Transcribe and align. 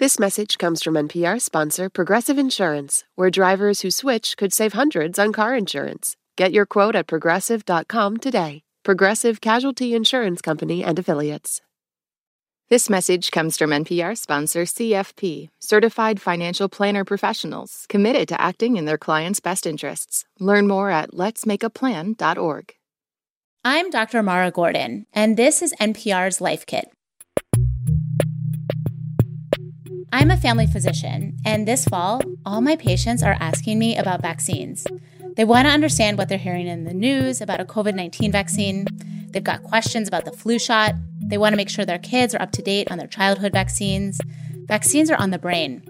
This 0.00 0.18
message 0.18 0.56
comes 0.56 0.82
from 0.82 0.94
NPR 0.94 1.38
sponsor 1.38 1.90
Progressive 1.90 2.38
Insurance, 2.38 3.04
where 3.16 3.28
drivers 3.28 3.82
who 3.82 3.90
switch 3.90 4.38
could 4.38 4.50
save 4.50 4.72
hundreds 4.72 5.18
on 5.18 5.30
car 5.30 5.54
insurance. 5.54 6.16
Get 6.38 6.52
your 6.52 6.64
quote 6.64 6.96
at 6.96 7.06
progressive.com 7.06 8.16
today. 8.16 8.62
Progressive 8.82 9.42
Casualty 9.42 9.94
Insurance 9.94 10.40
Company 10.40 10.82
and 10.82 10.98
Affiliates. 10.98 11.60
This 12.70 12.88
message 12.88 13.30
comes 13.30 13.58
from 13.58 13.72
NPR 13.72 14.16
sponsor 14.16 14.62
CFP, 14.62 15.50
Certified 15.60 16.18
Financial 16.18 16.70
Planner 16.70 17.04
Professionals, 17.04 17.84
committed 17.90 18.26
to 18.28 18.40
acting 18.40 18.78
in 18.78 18.86
their 18.86 18.96
clients' 18.96 19.40
best 19.40 19.66
interests. 19.66 20.24
Learn 20.38 20.66
more 20.66 20.88
at 20.88 21.10
letsmakeaplan.org. 21.10 22.72
I'm 23.66 23.90
Dr. 23.90 24.22
Mara 24.22 24.50
Gordon, 24.50 25.04
and 25.12 25.36
this 25.36 25.60
is 25.60 25.74
NPR's 25.78 26.40
Life 26.40 26.64
Kit 26.64 26.88
I'm 30.12 30.30
a 30.30 30.36
family 30.36 30.66
physician, 30.66 31.36
and 31.44 31.68
this 31.68 31.84
fall, 31.84 32.20
all 32.44 32.60
my 32.60 32.74
patients 32.74 33.22
are 33.22 33.36
asking 33.38 33.78
me 33.78 33.96
about 33.96 34.22
vaccines. 34.22 34.84
They 35.36 35.44
want 35.44 35.66
to 35.68 35.72
understand 35.72 36.18
what 36.18 36.28
they're 36.28 36.36
hearing 36.36 36.66
in 36.66 36.82
the 36.82 36.92
news 36.92 37.40
about 37.40 37.60
a 37.60 37.64
COVID 37.64 37.94
19 37.94 38.32
vaccine. 38.32 38.86
They've 39.30 39.44
got 39.44 39.62
questions 39.62 40.08
about 40.08 40.24
the 40.24 40.32
flu 40.32 40.58
shot. 40.58 40.94
They 41.20 41.38
want 41.38 41.52
to 41.52 41.56
make 41.56 41.70
sure 41.70 41.84
their 41.84 41.98
kids 41.98 42.34
are 42.34 42.42
up 42.42 42.50
to 42.52 42.62
date 42.62 42.90
on 42.90 42.98
their 42.98 43.06
childhood 43.06 43.52
vaccines. 43.52 44.20
Vaccines 44.66 45.10
are 45.10 45.20
on 45.20 45.30
the 45.30 45.38
brain. 45.38 45.82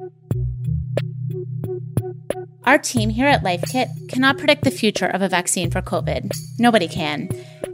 Our 2.65 2.77
team 2.77 3.09
here 3.09 3.27
at 3.27 3.43
LifeKit 3.43 4.11
cannot 4.11 4.37
predict 4.37 4.65
the 4.65 4.71
future 4.71 5.07
of 5.07 5.23
a 5.23 5.29
vaccine 5.29 5.71
for 5.71 5.81
COVID. 5.81 6.31
Nobody 6.59 6.89
can. 6.89 7.31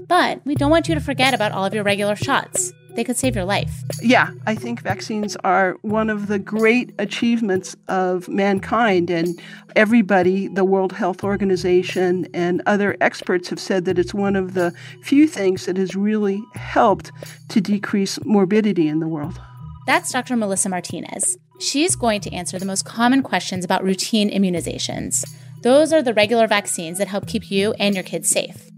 But 0.06 0.46
we 0.46 0.54
don't 0.54 0.70
want 0.70 0.88
you 0.88 0.94
to 0.94 1.00
forget 1.00 1.34
about 1.34 1.50
all 1.50 1.64
of 1.64 1.74
your 1.74 1.82
regular 1.82 2.14
shots 2.14 2.72
they 2.96 3.04
could 3.04 3.16
save 3.16 3.36
your 3.36 3.44
life. 3.44 3.82
Yeah, 4.00 4.30
I 4.46 4.54
think 4.54 4.80
vaccines 4.80 5.36
are 5.44 5.76
one 5.82 6.10
of 6.10 6.26
the 6.26 6.38
great 6.38 6.92
achievements 6.98 7.76
of 7.88 8.28
mankind. 8.28 9.10
And 9.10 9.40
everybody, 9.76 10.48
the 10.48 10.64
World 10.64 10.92
Health 10.92 11.22
Organization 11.22 12.26
and 12.34 12.62
other 12.66 12.96
experts 13.00 13.50
have 13.50 13.60
said 13.60 13.84
that 13.84 13.98
it's 13.98 14.14
one 14.14 14.34
of 14.34 14.54
the 14.54 14.72
few 15.02 15.28
things 15.28 15.66
that 15.66 15.76
has 15.76 15.94
really 15.94 16.42
helped 16.54 17.12
to 17.50 17.60
decrease 17.60 18.18
morbidity 18.24 18.88
in 18.88 19.00
the 19.00 19.08
world. 19.08 19.38
That's 19.86 20.10
Dr. 20.10 20.36
Melissa 20.36 20.68
Martinez. 20.68 21.38
She's 21.60 21.94
going 21.94 22.20
to 22.22 22.32
answer 22.32 22.58
the 22.58 22.66
most 22.66 22.84
common 22.84 23.22
questions 23.22 23.64
about 23.64 23.84
routine 23.84 24.30
immunizations. 24.30 25.24
Those 25.62 25.92
are 25.92 26.02
the 26.02 26.14
regular 26.14 26.46
vaccines 26.46 26.98
that 26.98 27.08
help 27.08 27.26
keep 27.26 27.50
you 27.50 27.74
and 27.78 27.94
your 27.94 28.04
kids 28.04 28.28
safe. 28.28 28.70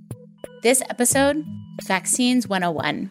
This 0.63 0.83
episode 0.91 1.45
Vaccines 1.83 2.49
101. 2.49 3.11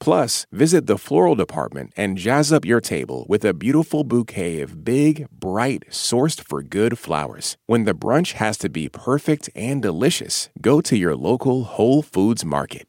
Plus, 0.00 0.46
visit 0.50 0.86
the 0.86 0.96
floral 0.98 1.34
department 1.34 1.92
and 1.96 2.16
jazz 2.16 2.52
up 2.52 2.64
your 2.64 2.80
table 2.80 3.26
with 3.28 3.44
a 3.44 3.52
beautiful 3.54 4.02
bouquet 4.02 4.60
of 4.60 4.82
big, 4.82 5.28
bright, 5.30 5.84
sourced 5.90 6.40
for 6.40 6.62
good 6.62 6.98
flowers. 6.98 7.56
When 7.66 7.84
the 7.84 7.94
brunch 7.94 8.32
has 8.32 8.56
to 8.58 8.68
be 8.68 8.88
perfect 8.88 9.50
and 9.54 9.82
delicious, 9.82 10.48
go 10.60 10.80
to 10.80 10.96
your 10.96 11.14
local 11.14 11.64
Whole 11.64 12.02
Foods 12.02 12.44
market. 12.44 12.86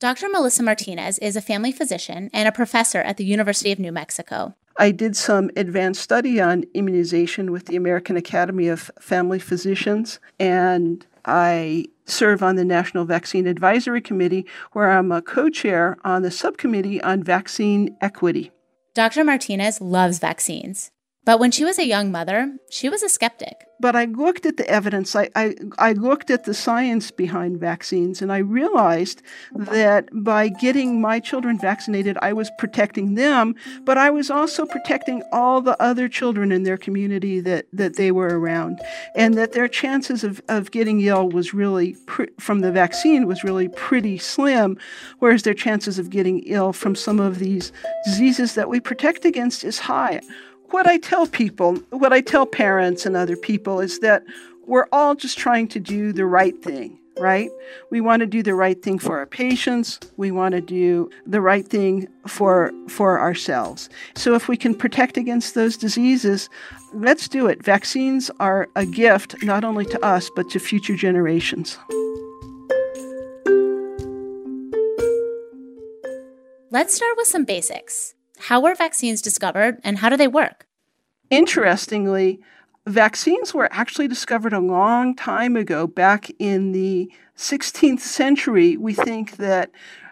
Dr. 0.00 0.28
Melissa 0.28 0.62
Martinez 0.62 1.18
is 1.18 1.34
a 1.34 1.40
family 1.40 1.72
physician 1.72 2.30
and 2.32 2.46
a 2.46 2.52
professor 2.52 2.98
at 2.98 3.16
the 3.16 3.24
University 3.24 3.72
of 3.72 3.80
New 3.80 3.90
Mexico. 3.90 4.54
I 4.76 4.92
did 4.92 5.16
some 5.16 5.50
advanced 5.56 6.00
study 6.00 6.40
on 6.40 6.64
immunization 6.72 7.50
with 7.50 7.66
the 7.66 7.74
American 7.74 8.16
Academy 8.16 8.68
of 8.68 8.92
Family 9.00 9.40
Physicians, 9.40 10.20
and 10.38 11.04
I 11.24 11.86
serve 12.10 12.42
on 12.42 12.56
the 12.56 12.64
National 12.64 13.04
Vaccine 13.04 13.46
Advisory 13.46 14.00
Committee, 14.00 14.46
where 14.72 14.90
I'm 14.90 15.12
a 15.12 15.22
co 15.22 15.48
chair 15.48 15.96
on 16.04 16.22
the 16.22 16.30
subcommittee 16.30 17.02
on 17.02 17.22
vaccine 17.22 17.96
equity. 18.00 18.50
Dr. 18.94 19.24
Martinez 19.24 19.80
loves 19.80 20.18
vaccines. 20.18 20.90
But 21.28 21.40
when 21.40 21.50
she 21.50 21.62
was 21.62 21.78
a 21.78 21.86
young 21.86 22.10
mother, 22.10 22.56
she 22.70 22.88
was 22.88 23.02
a 23.02 23.08
skeptic. 23.10 23.66
But 23.78 23.94
I 23.94 24.06
looked 24.06 24.46
at 24.46 24.56
the 24.56 24.66
evidence, 24.66 25.14
I, 25.14 25.28
I, 25.36 25.56
I, 25.78 25.92
looked 25.92 26.30
at 26.30 26.44
the 26.44 26.54
science 26.54 27.10
behind 27.10 27.60
vaccines, 27.60 28.22
and 28.22 28.32
I 28.32 28.38
realized 28.38 29.20
that 29.54 30.08
by 30.10 30.48
getting 30.48 31.02
my 31.02 31.20
children 31.20 31.58
vaccinated, 31.58 32.16
I 32.22 32.32
was 32.32 32.50
protecting 32.56 33.14
them, 33.14 33.56
but 33.84 33.98
I 33.98 34.08
was 34.08 34.30
also 34.30 34.64
protecting 34.64 35.22
all 35.30 35.60
the 35.60 35.80
other 35.82 36.08
children 36.08 36.50
in 36.50 36.62
their 36.62 36.78
community 36.78 37.40
that, 37.40 37.66
that 37.74 37.96
they 37.96 38.10
were 38.10 38.40
around, 38.40 38.80
and 39.14 39.34
that 39.34 39.52
their 39.52 39.68
chances 39.68 40.24
of, 40.24 40.40
of 40.48 40.70
getting 40.70 41.02
ill 41.02 41.28
was 41.28 41.52
really, 41.52 41.94
from 42.40 42.60
the 42.60 42.72
vaccine, 42.72 43.26
was 43.26 43.44
really 43.44 43.68
pretty 43.68 44.16
slim, 44.16 44.78
whereas 45.18 45.42
their 45.42 45.52
chances 45.52 45.98
of 45.98 46.08
getting 46.08 46.40
ill 46.46 46.72
from 46.72 46.94
some 46.94 47.20
of 47.20 47.38
these 47.38 47.70
diseases 48.06 48.54
that 48.54 48.70
we 48.70 48.80
protect 48.80 49.26
against 49.26 49.62
is 49.62 49.78
high 49.78 50.22
what 50.70 50.86
I 50.86 50.98
tell 50.98 51.26
people, 51.26 51.76
what 51.90 52.12
I 52.12 52.20
tell 52.20 52.46
parents 52.46 53.06
and 53.06 53.16
other 53.16 53.36
people 53.36 53.80
is 53.80 54.00
that 54.00 54.22
we're 54.66 54.86
all 54.92 55.14
just 55.14 55.38
trying 55.38 55.68
to 55.68 55.80
do 55.80 56.12
the 56.12 56.26
right 56.26 56.60
thing, 56.62 56.98
right? 57.18 57.50
We 57.90 58.00
want 58.00 58.20
to 58.20 58.26
do 58.26 58.42
the 58.42 58.54
right 58.54 58.80
thing 58.82 58.98
for 58.98 59.18
our 59.18 59.26
patients. 59.26 59.98
We 60.18 60.30
want 60.30 60.52
to 60.52 60.60
do 60.60 61.10
the 61.26 61.40
right 61.40 61.66
thing 61.66 62.08
for 62.26 62.70
for 62.88 63.18
ourselves. 63.18 63.88
So 64.14 64.34
if 64.34 64.48
we 64.48 64.56
can 64.56 64.74
protect 64.74 65.16
against 65.16 65.54
those 65.54 65.76
diseases, 65.76 66.50
let's 66.92 67.28
do 67.28 67.46
it. 67.46 67.64
Vaccines 67.64 68.30
are 68.40 68.68
a 68.76 68.84
gift 68.84 69.42
not 69.42 69.64
only 69.64 69.86
to 69.86 70.04
us 70.04 70.30
but 70.36 70.50
to 70.50 70.58
future 70.58 70.96
generations. 70.96 71.78
Let's 76.70 76.94
start 76.94 77.16
with 77.16 77.26
some 77.26 77.44
basics. 77.44 78.14
How 78.38 78.60
were 78.60 78.74
vaccines 78.74 79.20
discovered 79.20 79.78
and 79.84 79.98
how 79.98 80.08
do 80.08 80.16
they 80.16 80.28
work? 80.28 80.66
Interestingly, 81.30 82.40
vaccines 82.86 83.52
were 83.52 83.68
actually 83.72 84.08
discovered 84.08 84.52
a 84.52 84.60
long 84.60 85.14
time 85.14 85.56
ago, 85.56 85.86
back 85.86 86.30
in 86.38 86.72
the 86.72 87.10
16th 87.36 88.00
century. 88.00 88.76
We 88.76 88.94
think 88.94 89.36
that 89.36 89.70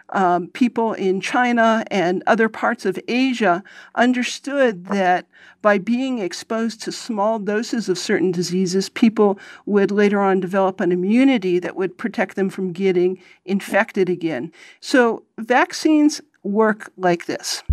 um, 0.09 0.47
people 0.47 0.93
in 0.93 1.19
China 1.19 1.83
and 1.91 2.23
other 2.27 2.47
parts 2.47 2.85
of 2.85 2.99
Asia 3.07 3.63
understood 3.95 4.85
that 4.85 5.27
by 5.61 5.77
being 5.77 6.19
exposed 6.19 6.81
to 6.83 6.91
small 6.91 7.39
doses 7.39 7.89
of 7.89 7.97
certain 7.97 8.31
diseases, 8.31 8.87
people 8.89 9.37
would 9.65 9.91
later 9.91 10.21
on 10.21 10.39
develop 10.39 10.79
an 10.79 10.91
immunity 10.91 11.59
that 11.59 11.75
would 11.75 11.97
protect 11.97 12.35
them 12.35 12.49
from 12.49 12.71
getting 12.71 13.21
infected 13.43 14.07
again. 14.07 14.51
So, 14.79 15.23
vaccines 15.37 16.21
work 16.43 16.89
like 16.95 17.25
this. 17.25 17.63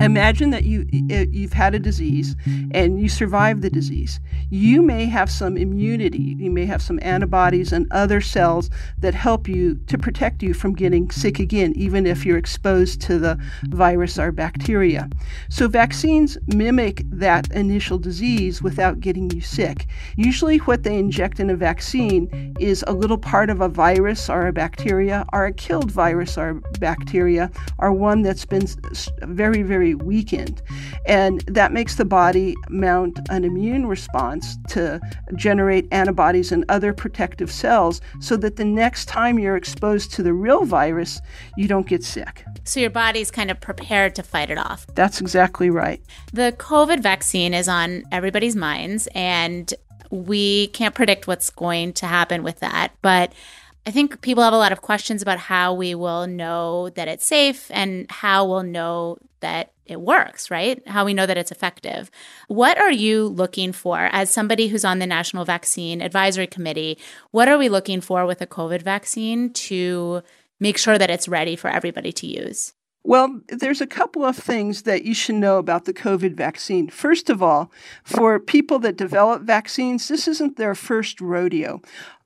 Imagine 0.00 0.50
that 0.50 0.64
you 0.64 0.86
you've 0.90 1.52
had 1.52 1.74
a 1.74 1.78
disease 1.78 2.36
and 2.72 3.00
you 3.00 3.08
survive 3.08 3.60
the 3.60 3.70
disease. 3.70 4.20
You 4.50 4.80
may 4.80 5.06
have 5.06 5.30
some 5.30 5.56
immunity. 5.56 6.36
You 6.38 6.50
may 6.50 6.66
have 6.66 6.80
some 6.80 6.98
antibodies 7.02 7.72
and 7.72 7.86
other 7.90 8.20
cells 8.20 8.70
that 8.98 9.14
help 9.14 9.48
you 9.48 9.76
to 9.86 9.98
protect 9.98 10.42
you 10.42 10.54
from 10.54 10.74
getting 10.74 11.10
sick 11.10 11.38
again, 11.38 11.72
even 11.76 12.06
if 12.06 12.24
you're 12.24 12.38
exposed 12.38 13.00
to 13.02 13.18
the 13.18 13.38
virus 13.64 14.18
or 14.18 14.32
bacteria. 14.32 15.08
So 15.50 15.68
vaccines 15.68 16.38
mimic 16.46 17.02
that 17.10 17.50
initial 17.50 17.98
disease 17.98 18.62
without 18.62 19.00
getting 19.00 19.30
you 19.30 19.40
sick. 19.40 19.86
Usually, 20.16 20.58
what 20.58 20.84
they 20.84 20.96
inject 20.96 21.40
in 21.40 21.50
a 21.50 21.56
vaccine 21.56 22.54
is 22.60 22.84
a 22.86 22.92
little 22.92 23.18
part 23.18 23.50
of 23.50 23.60
a 23.60 23.68
virus 23.68 24.30
or 24.30 24.46
a 24.46 24.52
bacteria, 24.52 25.26
or 25.32 25.46
a 25.46 25.52
killed 25.52 25.90
virus 25.90 26.38
or 26.38 26.54
bacteria, 26.78 27.50
or 27.78 27.92
one 27.92 28.22
that's 28.22 28.44
been 28.44 28.66
very 29.22 29.57
very, 29.62 29.78
very 29.78 29.94
weakened. 29.94 30.62
And 31.06 31.40
that 31.42 31.72
makes 31.72 31.96
the 31.96 32.04
body 32.04 32.54
mount 32.68 33.18
an 33.30 33.44
immune 33.44 33.86
response 33.86 34.56
to 34.70 35.00
generate 35.34 35.86
antibodies 35.92 36.52
and 36.52 36.64
other 36.68 36.92
protective 36.92 37.50
cells 37.50 38.00
so 38.20 38.36
that 38.38 38.56
the 38.56 38.64
next 38.64 39.06
time 39.06 39.38
you're 39.38 39.56
exposed 39.56 40.12
to 40.12 40.22
the 40.22 40.32
real 40.32 40.64
virus, 40.64 41.20
you 41.56 41.68
don't 41.68 41.86
get 41.86 42.04
sick. 42.04 42.44
So 42.64 42.80
your 42.80 42.90
body's 42.90 43.30
kind 43.30 43.50
of 43.50 43.60
prepared 43.60 44.14
to 44.16 44.22
fight 44.22 44.50
it 44.50 44.58
off. 44.58 44.86
That's 44.94 45.20
exactly 45.20 45.70
right. 45.70 46.02
The 46.32 46.54
COVID 46.58 47.00
vaccine 47.00 47.54
is 47.54 47.68
on 47.68 48.04
everybody's 48.12 48.56
minds, 48.56 49.08
and 49.14 49.72
we 50.10 50.68
can't 50.68 50.94
predict 50.94 51.26
what's 51.26 51.50
going 51.50 51.92
to 51.94 52.06
happen 52.06 52.42
with 52.42 52.60
that. 52.60 52.92
But 53.02 53.32
I 53.88 53.90
think 53.90 54.20
people 54.20 54.44
have 54.44 54.52
a 54.52 54.58
lot 54.58 54.70
of 54.70 54.82
questions 54.82 55.22
about 55.22 55.38
how 55.38 55.72
we 55.72 55.94
will 55.94 56.26
know 56.26 56.90
that 56.90 57.08
it's 57.08 57.24
safe 57.24 57.70
and 57.70 58.04
how 58.10 58.46
we'll 58.46 58.62
know 58.62 59.16
that 59.40 59.72
it 59.86 59.98
works, 59.98 60.50
right? 60.50 60.86
How 60.86 61.06
we 61.06 61.14
know 61.14 61.24
that 61.24 61.38
it's 61.38 61.50
effective. 61.50 62.10
What 62.48 62.76
are 62.76 62.92
you 62.92 63.26
looking 63.26 63.72
for 63.72 64.10
as 64.12 64.28
somebody 64.28 64.68
who's 64.68 64.84
on 64.84 64.98
the 64.98 65.06
National 65.06 65.46
Vaccine 65.46 66.02
Advisory 66.02 66.46
Committee? 66.46 66.98
What 67.30 67.48
are 67.48 67.56
we 67.56 67.70
looking 67.70 68.02
for 68.02 68.26
with 68.26 68.42
a 68.42 68.46
COVID 68.46 68.82
vaccine 68.82 69.54
to 69.54 70.22
make 70.60 70.76
sure 70.76 70.98
that 70.98 71.08
it's 71.08 71.26
ready 71.26 71.56
for 71.56 71.70
everybody 71.70 72.12
to 72.12 72.26
use? 72.26 72.74
Well, 73.04 73.40
there's 73.48 73.80
a 73.80 73.86
couple 73.86 74.22
of 74.22 74.36
things 74.36 74.82
that 74.82 75.04
you 75.04 75.14
should 75.14 75.36
know 75.36 75.56
about 75.56 75.86
the 75.86 75.94
COVID 75.94 76.34
vaccine. 76.34 76.90
First 76.90 77.30
of 77.30 77.42
all, 77.42 77.72
for 78.04 78.38
people 78.38 78.78
that 78.80 78.98
develop 78.98 79.44
vaccines, 79.44 80.08
this 80.08 80.28
isn't 80.28 80.58
their 80.58 80.74
first 80.74 81.18
rodeo. 81.18 81.80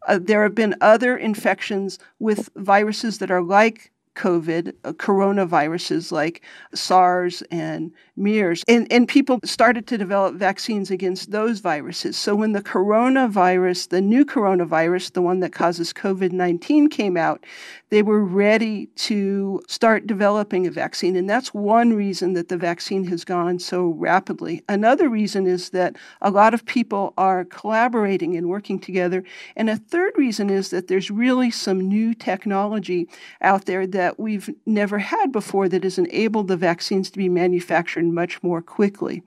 Uh, 0.07 0.19
there 0.21 0.43
have 0.43 0.55
been 0.55 0.75
other 0.81 1.17
infections 1.17 1.99
with 2.19 2.49
viruses 2.57 3.19
that 3.19 3.31
are 3.31 3.43
like 3.43 3.92
COVID, 4.15 4.75
uh, 4.85 4.93
coronaviruses 4.93 6.13
like 6.13 6.43
SARS 6.75 7.43
and 7.51 7.93
MERS. 8.17 8.63
And, 8.69 8.87
and 8.93 9.09
people 9.09 9.41
started 9.45 9.87
to 9.89 9.99
develop 9.99 10.35
vaccines 10.35 10.91
against 10.91 11.31
those 11.31 11.61
viruses. 11.61 12.17
So 12.17 12.35
when 12.35 12.53
the 12.53 12.63
coronavirus, 12.63 13.89
the 13.89 14.01
new 14.01 14.25
coronavirus, 14.25 15.13
the 15.13 15.23
one 15.23 15.41
that 15.41 15.53
causes 15.53 15.93
COVID 15.93 16.33
19, 16.33 16.89
came 16.89 17.17
out, 17.17 17.45
they 17.91 18.03
were 18.03 18.25
ready 18.25 18.87
to 18.97 19.63
start 19.69 20.07
developing 20.07 20.67
a 20.67 20.71
vaccine. 20.71 21.17
And 21.17 21.29
that's 21.29 21.55
one 21.55 21.95
reason 21.95 22.35
that 22.35 22.49
the 22.49 22.57
vaccine 22.57 23.05
has 23.05 23.25
gone 23.25 23.59
so 23.59 23.89
rapidly. 23.89 24.63
Another 24.69 25.09
reason 25.09 25.47
is 25.47 25.71
that 25.71 25.97
a 26.21 26.31
lot 26.31 26.55
of 26.55 26.65
people 26.65 27.15
are 27.17 27.45
collaborating 27.45 28.37
and 28.37 28.49
working 28.49 28.79
together. 28.79 29.25
And 29.57 29.71
a 29.71 29.77
third 29.77 30.13
reason 30.17 30.51
is 30.51 30.71
that 30.71 30.89
there's 30.89 31.11
really 31.11 31.51
some 31.51 31.89
new 31.89 32.15
technology 32.15 33.09
out 33.41 33.67
there 33.67 33.87
that 33.87 34.02
we've 34.19 34.51
never 34.67 34.99
had 34.99 35.33
before 35.33 35.69
that 35.69 35.85
has 35.85 35.99
enabled 35.99 36.49
the 36.49 36.57
vaccines 36.57 37.11
to 37.11 37.19
be 37.19 37.29
manufactured 37.29 38.05
much 38.05 38.43
more 38.43 38.63
quickly. 38.63 39.23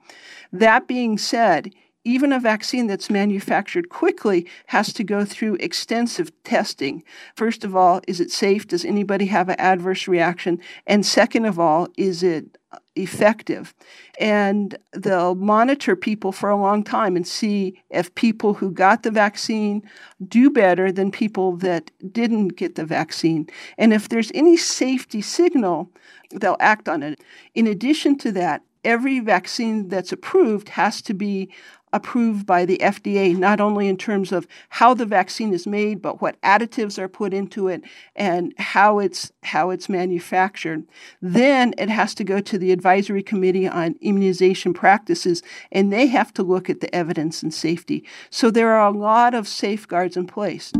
That 0.51 0.87
being 0.87 1.17
said, 1.17 1.71
even 2.05 2.31
a 2.31 2.39
vaccine 2.39 2.85
that's 2.85 3.09
manufactured 3.09 3.89
quickly 3.89 4.45
has 4.67 4.93
to 4.93 5.03
go 5.03 5.25
through 5.25 5.55
extensive 5.55 6.31
testing. 6.43 7.03
First 7.35 7.65
of 7.65 7.75
all, 7.75 7.99
is 8.07 8.21
it 8.21 8.31
safe? 8.31 8.67
Does 8.67 8.85
anybody 8.85 9.25
have 9.25 9.49
an 9.49 9.55
adverse 9.57 10.07
reaction? 10.07 10.61
And 10.85 11.03
second 11.03 11.45
of 11.45 11.59
all, 11.59 11.87
is 11.97 12.21
it 12.21 12.59
effective? 12.95 13.73
And 14.19 14.77
they'll 14.93 15.35
monitor 15.35 15.95
people 15.95 16.31
for 16.31 16.49
a 16.49 16.57
long 16.59 16.83
time 16.83 17.15
and 17.15 17.27
see 17.27 17.81
if 17.89 18.13
people 18.15 18.53
who 18.53 18.71
got 18.71 19.03
the 19.03 19.11
vaccine 19.11 19.81
do 20.27 20.49
better 20.49 20.91
than 20.91 21.11
people 21.11 21.57
that 21.57 21.91
didn't 22.11 22.49
get 22.49 22.75
the 22.75 22.85
vaccine. 22.85 23.47
And 23.77 23.93
if 23.93 24.09
there's 24.09 24.31
any 24.33 24.57
safety 24.57 25.21
signal, 25.21 25.91
they'll 26.31 26.57
act 26.59 26.89
on 26.89 27.03
it. 27.03 27.19
In 27.53 27.67
addition 27.67 28.17
to 28.19 28.31
that, 28.33 28.61
every 28.85 29.19
vaccine 29.19 29.89
that's 29.89 30.11
approved 30.11 30.69
has 30.69 31.01
to 31.01 31.13
be 31.13 31.51
approved 31.95 32.45
by 32.45 32.65
the 32.65 32.77
FDA, 32.79 33.35
not 33.35 33.61
only 33.61 33.87
in 33.87 33.95
terms 33.95 34.33
of 34.33 34.45
how 34.67 34.93
the 34.93 35.05
vaccine 35.05 35.53
is 35.53 35.65
made, 35.65 36.01
but 36.01 36.21
what 36.21 36.39
additives 36.41 36.99
are 36.99 37.07
put 37.07 37.33
into 37.33 37.69
it 37.69 37.81
and 38.17 38.53
how 38.57 38.99
it's 38.99 39.31
how 39.43 39.69
it's 39.69 39.87
manufactured. 39.87 40.83
Then 41.21 41.73
it 41.77 41.89
has 41.89 42.13
to 42.15 42.25
go 42.25 42.41
to 42.41 42.57
the 42.57 42.73
advisory 42.73 43.23
committee 43.23 43.65
on 43.65 43.95
immunization 44.01 44.73
practices, 44.73 45.41
and 45.71 45.91
they 45.91 46.07
have 46.07 46.33
to 46.33 46.43
look 46.43 46.69
at 46.69 46.81
the 46.81 46.93
evidence 46.93 47.41
and 47.41 47.53
safety. 47.53 48.05
So 48.29 48.51
there 48.51 48.71
are 48.71 48.87
a 48.87 48.97
lot 48.97 49.33
of 49.33 49.47
safeguards 49.47 50.17
in 50.17 50.27
place. 50.27 50.73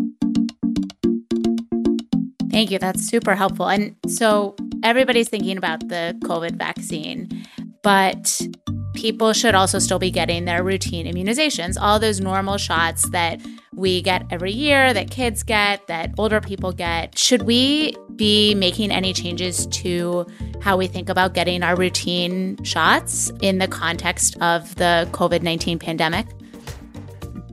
Thank 2.51 2.71
you. 2.71 2.79
That's 2.79 3.05
super 3.05 3.35
helpful. 3.35 3.67
And 3.67 3.95
so 4.07 4.55
everybody's 4.83 5.29
thinking 5.29 5.57
about 5.57 5.87
the 5.87 6.17
COVID 6.23 6.57
vaccine, 6.57 7.45
but 7.83 8.41
people 8.95 9.33
should 9.33 9.55
also 9.55 9.79
still 9.79 9.99
be 9.99 10.09
getting 10.09 10.45
their 10.45 10.63
routine 10.63 11.05
immunizations, 11.05 11.77
all 11.79 11.99
those 11.99 12.19
normal 12.19 12.57
shots 12.57 13.09
that 13.09 13.41
we 13.73 14.01
get 14.01 14.25
every 14.31 14.51
year, 14.51 14.93
that 14.93 15.11
kids 15.11 15.43
get, 15.43 15.85
that 15.87 16.13
older 16.17 16.41
people 16.41 16.71
get. 16.71 17.17
Should 17.17 17.43
we 17.43 17.95
be 18.15 18.55
making 18.55 18.91
any 18.91 19.13
changes 19.13 19.67
to 19.67 20.25
how 20.61 20.77
we 20.77 20.87
think 20.87 21.09
about 21.09 21.33
getting 21.33 21.63
our 21.63 21.75
routine 21.75 22.63
shots 22.63 23.31
in 23.41 23.57
the 23.57 23.67
context 23.67 24.37
of 24.41 24.75
the 24.75 25.07
COVID 25.11 25.41
19 25.41 25.79
pandemic? 25.79 26.25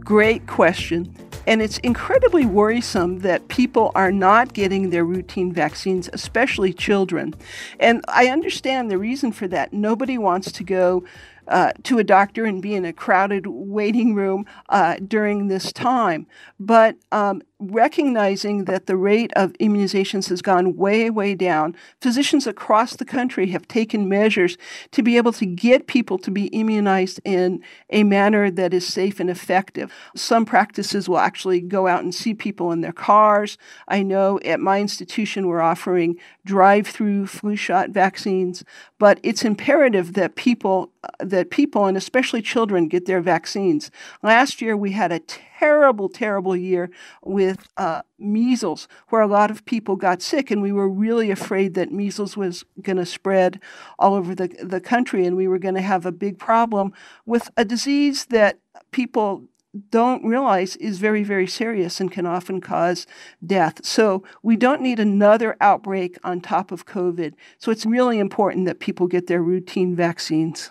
Great 0.01 0.47
question. 0.47 1.15
And 1.47 1.61
it's 1.61 1.79
incredibly 1.79 2.47
worrisome 2.47 3.21
that 3.21 3.49
people 3.49 3.91
are 3.95 4.13
not 4.13 4.53
getting 4.53 4.91
their 4.91 5.05
routine 5.05 5.53
vaccines, 5.53 6.09
especially 6.13 6.73
children. 6.73 7.35
And 7.81 8.05
I 8.09 8.29
understand 8.29 8.91
the 8.91 8.99
reason 8.99 9.33
for 9.33 9.49
that. 9.49 9.73
Nobody 9.73 10.19
wants 10.19 10.53
to 10.53 10.65
go 10.65 11.05
uh, 11.49 11.73
to 11.83 11.99
a 11.99 12.05
doctor 12.05 12.45
and 12.45 12.63
be 12.63 12.75
in 12.75 12.85
a 12.85 12.93
crowded 12.93 13.47
waiting 13.47 14.15
room 14.15 14.47
uh, 14.69 14.97
during 15.07 15.49
this 15.49 15.73
time. 15.73 16.27
But 16.59 16.97
um, 17.11 17.43
recognizing 17.59 18.65
that 18.65 18.87
the 18.87 18.97
rate 18.97 19.33
of 19.35 19.53
immunizations 19.55 20.29
has 20.29 20.43
gone 20.43 20.77
way, 20.77 21.11
way 21.11 21.35
down, 21.35 21.77
physicians 22.01 22.47
across 22.47 22.97
the 22.97 23.05
country 23.05 23.49
have 23.49 23.69
taken 23.69 24.09
measures 24.09 24.57
to 24.91 25.03
be 25.03 25.17
able 25.17 25.33
to 25.33 25.47
get 25.47 25.87
people 25.87 26.19
to 26.19 26.31
be 26.31 26.47
immunized 26.47 27.21
in 27.25 27.63
a 27.91 28.03
manner 28.03 28.51
that 28.51 28.75
is 28.75 28.87
safe 28.87 29.21
and 29.21 29.31
effective. 29.31 29.93
Some 30.17 30.45
practices 30.45 31.09
will 31.09 31.19
actually 31.19 31.61
go 31.61 31.87
out 31.87 32.03
and 32.03 32.15
see 32.15 32.35
people 32.35 32.73
in 32.73 32.81
their 32.81 32.93
cars. 32.93 33.59
I 33.87 34.03
know 34.03 34.41
at 34.45 34.61
my 34.61 34.81
institution 34.81 35.47
we're 35.47 35.61
offering 35.61 36.19
drive 36.45 36.87
through 36.89 37.27
flu 37.27 37.55
shot 37.55 37.91
vaccines, 37.91 38.65
but 38.99 39.21
it's 39.23 39.45
imperative 39.45 40.15
that 40.15 40.35
people, 40.35 40.93
that 41.33 41.51
people 41.51 41.87
and 41.87 41.97
especially 41.97 42.41
children 42.41 42.87
get 42.87 43.07
their 43.07 43.21
vaccines. 43.21 43.91
Last 44.23 44.63
year 44.63 44.77
we 44.77 44.93
had 44.93 45.11
a 45.11 45.19
terrible, 45.19 46.09
terrible 46.09 46.57
year 46.57 46.91
with 47.25 47.69
uh, 47.77 48.03
measles, 48.19 48.87
where 49.09 49.23
a 49.23 49.27
lot 49.27 49.51
of 49.51 49.65
people 49.65 49.97
got 49.97 50.23
sick, 50.23 50.51
and 50.51 50.63
we 50.63 50.73
were 50.73 50.89
really 50.89 51.31
afraid 51.31 51.75
that 51.75 51.91
measles 51.91 52.37
was 52.37 52.65
going 52.81 52.99
to 52.99 53.07
spread 53.07 53.61
all 53.99 54.15
over 54.15 54.35
the, 54.35 54.49
the 54.63 54.81
country, 54.81 55.27
and 55.27 55.37
we 55.37 55.49
were 55.49 55.59
going 55.59 55.75
to 55.75 55.81
have 55.81 56.07
a 56.07 56.13
big 56.13 56.39
problem 56.39 56.93
with 57.27 57.51
a 57.57 57.65
disease 57.65 58.27
that 58.27 58.59
people 58.93 59.49
don't 59.91 60.25
realize 60.25 60.77
is 60.77 60.99
very, 60.99 61.25
very 61.25 61.47
serious 61.47 62.01
and 62.01 62.13
can 62.13 62.27
often 62.27 62.61
cause 62.61 63.07
death. 63.45 63.85
So 63.85 64.23
we 64.43 64.57
don't 64.57 64.83
need 64.83 65.01
another 65.01 65.57
outbreak 65.61 66.19
on 66.23 66.41
top 66.41 66.73
of 66.73 66.85
COVID. 66.85 67.33
So 67.57 67.71
it's 67.71 67.87
really 67.87 68.19
important 68.19 68.67
that 68.67 68.81
people 68.81 69.07
get 69.07 69.29
their 69.29 69.43
routine 69.43 69.97
vaccines. 69.97 70.71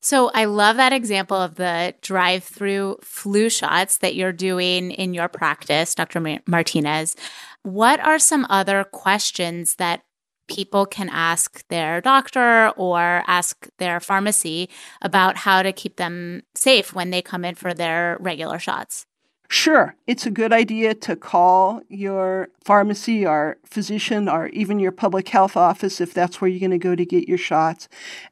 So 0.00 0.30
I 0.34 0.44
love 0.44 0.76
that 0.76 0.92
example 0.92 1.36
of 1.36 1.56
the 1.56 1.94
drive 2.00 2.44
through 2.44 2.98
flu 3.02 3.50
shots 3.50 3.98
that 3.98 4.14
you're 4.14 4.32
doing 4.32 4.90
in 4.90 5.14
your 5.14 5.28
practice, 5.28 5.94
Dr. 5.94 6.40
Martinez. 6.46 7.16
What 7.62 8.00
are 8.00 8.18
some 8.18 8.46
other 8.48 8.84
questions 8.84 9.76
that 9.76 10.02
people 10.48 10.86
can 10.86 11.08
ask 11.08 11.66
their 11.68 12.00
doctor 12.00 12.68
or 12.76 13.24
ask 13.26 13.68
their 13.78 13.98
pharmacy 13.98 14.68
about 15.02 15.36
how 15.38 15.62
to 15.62 15.72
keep 15.72 15.96
them 15.96 16.42
safe 16.54 16.94
when 16.94 17.10
they 17.10 17.22
come 17.22 17.44
in 17.44 17.54
for 17.54 17.74
their 17.74 18.16
regular 18.20 18.58
shots? 18.58 19.06
Sure, 19.48 19.94
it's 20.08 20.26
a 20.26 20.30
good 20.30 20.52
idea 20.52 20.92
to 20.92 21.14
call 21.14 21.80
your 21.88 22.48
pharmacy 22.64 23.24
or 23.24 23.58
physician 23.64 24.28
or 24.28 24.48
even 24.48 24.80
your 24.80 24.90
public 24.90 25.28
health 25.28 25.56
office 25.56 26.00
if 26.00 26.12
that's 26.12 26.40
where 26.40 26.48
you're 26.48 26.58
going 26.58 26.70
to 26.72 26.78
go 26.78 26.96
to 26.96 27.04
get 27.04 27.28
your 27.28 27.38
shots 27.38 27.88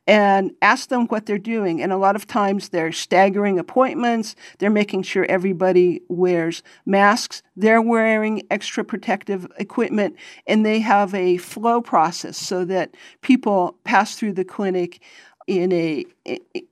and 0.08 0.50
ask 0.60 0.88
them 0.88 1.06
what 1.06 1.26
they're 1.26 1.38
doing. 1.38 1.80
And 1.80 1.92
a 1.92 1.96
lot 1.96 2.16
of 2.16 2.26
times 2.26 2.70
they're 2.70 2.90
staggering 2.90 3.60
appointments, 3.60 4.34
they're 4.58 4.70
making 4.70 5.04
sure 5.04 5.24
everybody 5.26 6.02
wears 6.08 6.64
masks, 6.84 7.42
they're 7.54 7.82
wearing 7.82 8.42
extra 8.50 8.84
protective 8.84 9.46
equipment, 9.58 10.16
and 10.48 10.66
they 10.66 10.80
have 10.80 11.14
a 11.14 11.36
flow 11.36 11.80
process 11.80 12.36
so 12.36 12.64
that 12.64 12.96
people 13.22 13.78
pass 13.84 14.16
through 14.16 14.32
the 14.32 14.44
clinic 14.44 15.00
in 15.46 15.72
a 15.72 16.04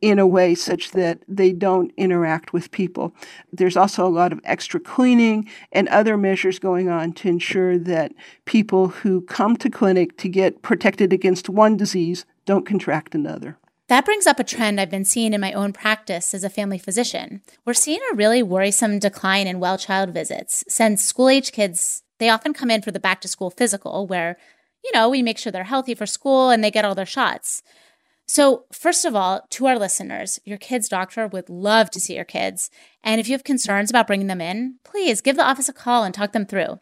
in 0.00 0.18
a 0.18 0.26
way 0.26 0.54
such 0.54 0.92
that 0.92 1.18
they 1.28 1.52
don't 1.52 1.92
interact 1.96 2.52
with 2.52 2.70
people. 2.70 3.14
There's 3.52 3.76
also 3.76 4.06
a 4.06 4.08
lot 4.08 4.32
of 4.32 4.40
extra 4.44 4.80
cleaning 4.80 5.48
and 5.72 5.88
other 5.88 6.16
measures 6.16 6.58
going 6.58 6.88
on 6.88 7.12
to 7.14 7.28
ensure 7.28 7.78
that 7.78 8.12
people 8.44 8.88
who 8.88 9.20
come 9.22 9.56
to 9.58 9.68
clinic 9.68 10.16
to 10.18 10.28
get 10.28 10.62
protected 10.62 11.12
against 11.12 11.48
one 11.48 11.76
disease 11.76 12.24
don't 12.46 12.66
contract 12.66 13.14
another. 13.14 13.58
That 13.88 14.06
brings 14.06 14.26
up 14.26 14.38
a 14.38 14.44
trend 14.44 14.80
I've 14.80 14.90
been 14.90 15.04
seeing 15.04 15.34
in 15.34 15.40
my 15.40 15.52
own 15.52 15.74
practice 15.74 16.32
as 16.32 16.44
a 16.44 16.48
family 16.48 16.78
physician. 16.78 17.42
We're 17.66 17.74
seeing 17.74 18.00
a 18.10 18.16
really 18.16 18.42
worrisome 18.42 18.98
decline 18.98 19.46
in 19.46 19.60
well 19.60 19.76
child 19.76 20.10
visits 20.10 20.64
since 20.66 21.04
school 21.04 21.28
age 21.28 21.52
kids, 21.52 22.02
they 22.18 22.30
often 22.30 22.54
come 22.54 22.70
in 22.70 22.80
for 22.80 22.90
the 22.90 23.00
back 23.00 23.20
to 23.20 23.28
school 23.28 23.50
physical 23.50 24.06
where, 24.06 24.38
you 24.82 24.90
know, 24.94 25.10
we 25.10 25.22
make 25.22 25.36
sure 25.36 25.52
they're 25.52 25.64
healthy 25.64 25.94
for 25.94 26.06
school 26.06 26.48
and 26.48 26.64
they 26.64 26.70
get 26.70 26.86
all 26.86 26.94
their 26.94 27.04
shots. 27.04 27.62
So, 28.26 28.64
first 28.72 29.04
of 29.04 29.14
all, 29.14 29.42
to 29.50 29.66
our 29.66 29.78
listeners, 29.78 30.38
your 30.44 30.58
kid's 30.58 30.88
doctor 30.88 31.26
would 31.26 31.50
love 31.50 31.90
to 31.90 32.00
see 32.00 32.14
your 32.14 32.24
kids. 32.24 32.70
And 33.02 33.20
if 33.20 33.28
you 33.28 33.32
have 33.32 33.44
concerns 33.44 33.90
about 33.90 34.06
bringing 34.06 34.28
them 34.28 34.40
in, 34.40 34.76
please 34.84 35.20
give 35.20 35.36
the 35.36 35.44
office 35.44 35.68
a 35.68 35.72
call 35.72 36.04
and 36.04 36.14
talk 36.14 36.32
them 36.32 36.46
through. 36.46 36.78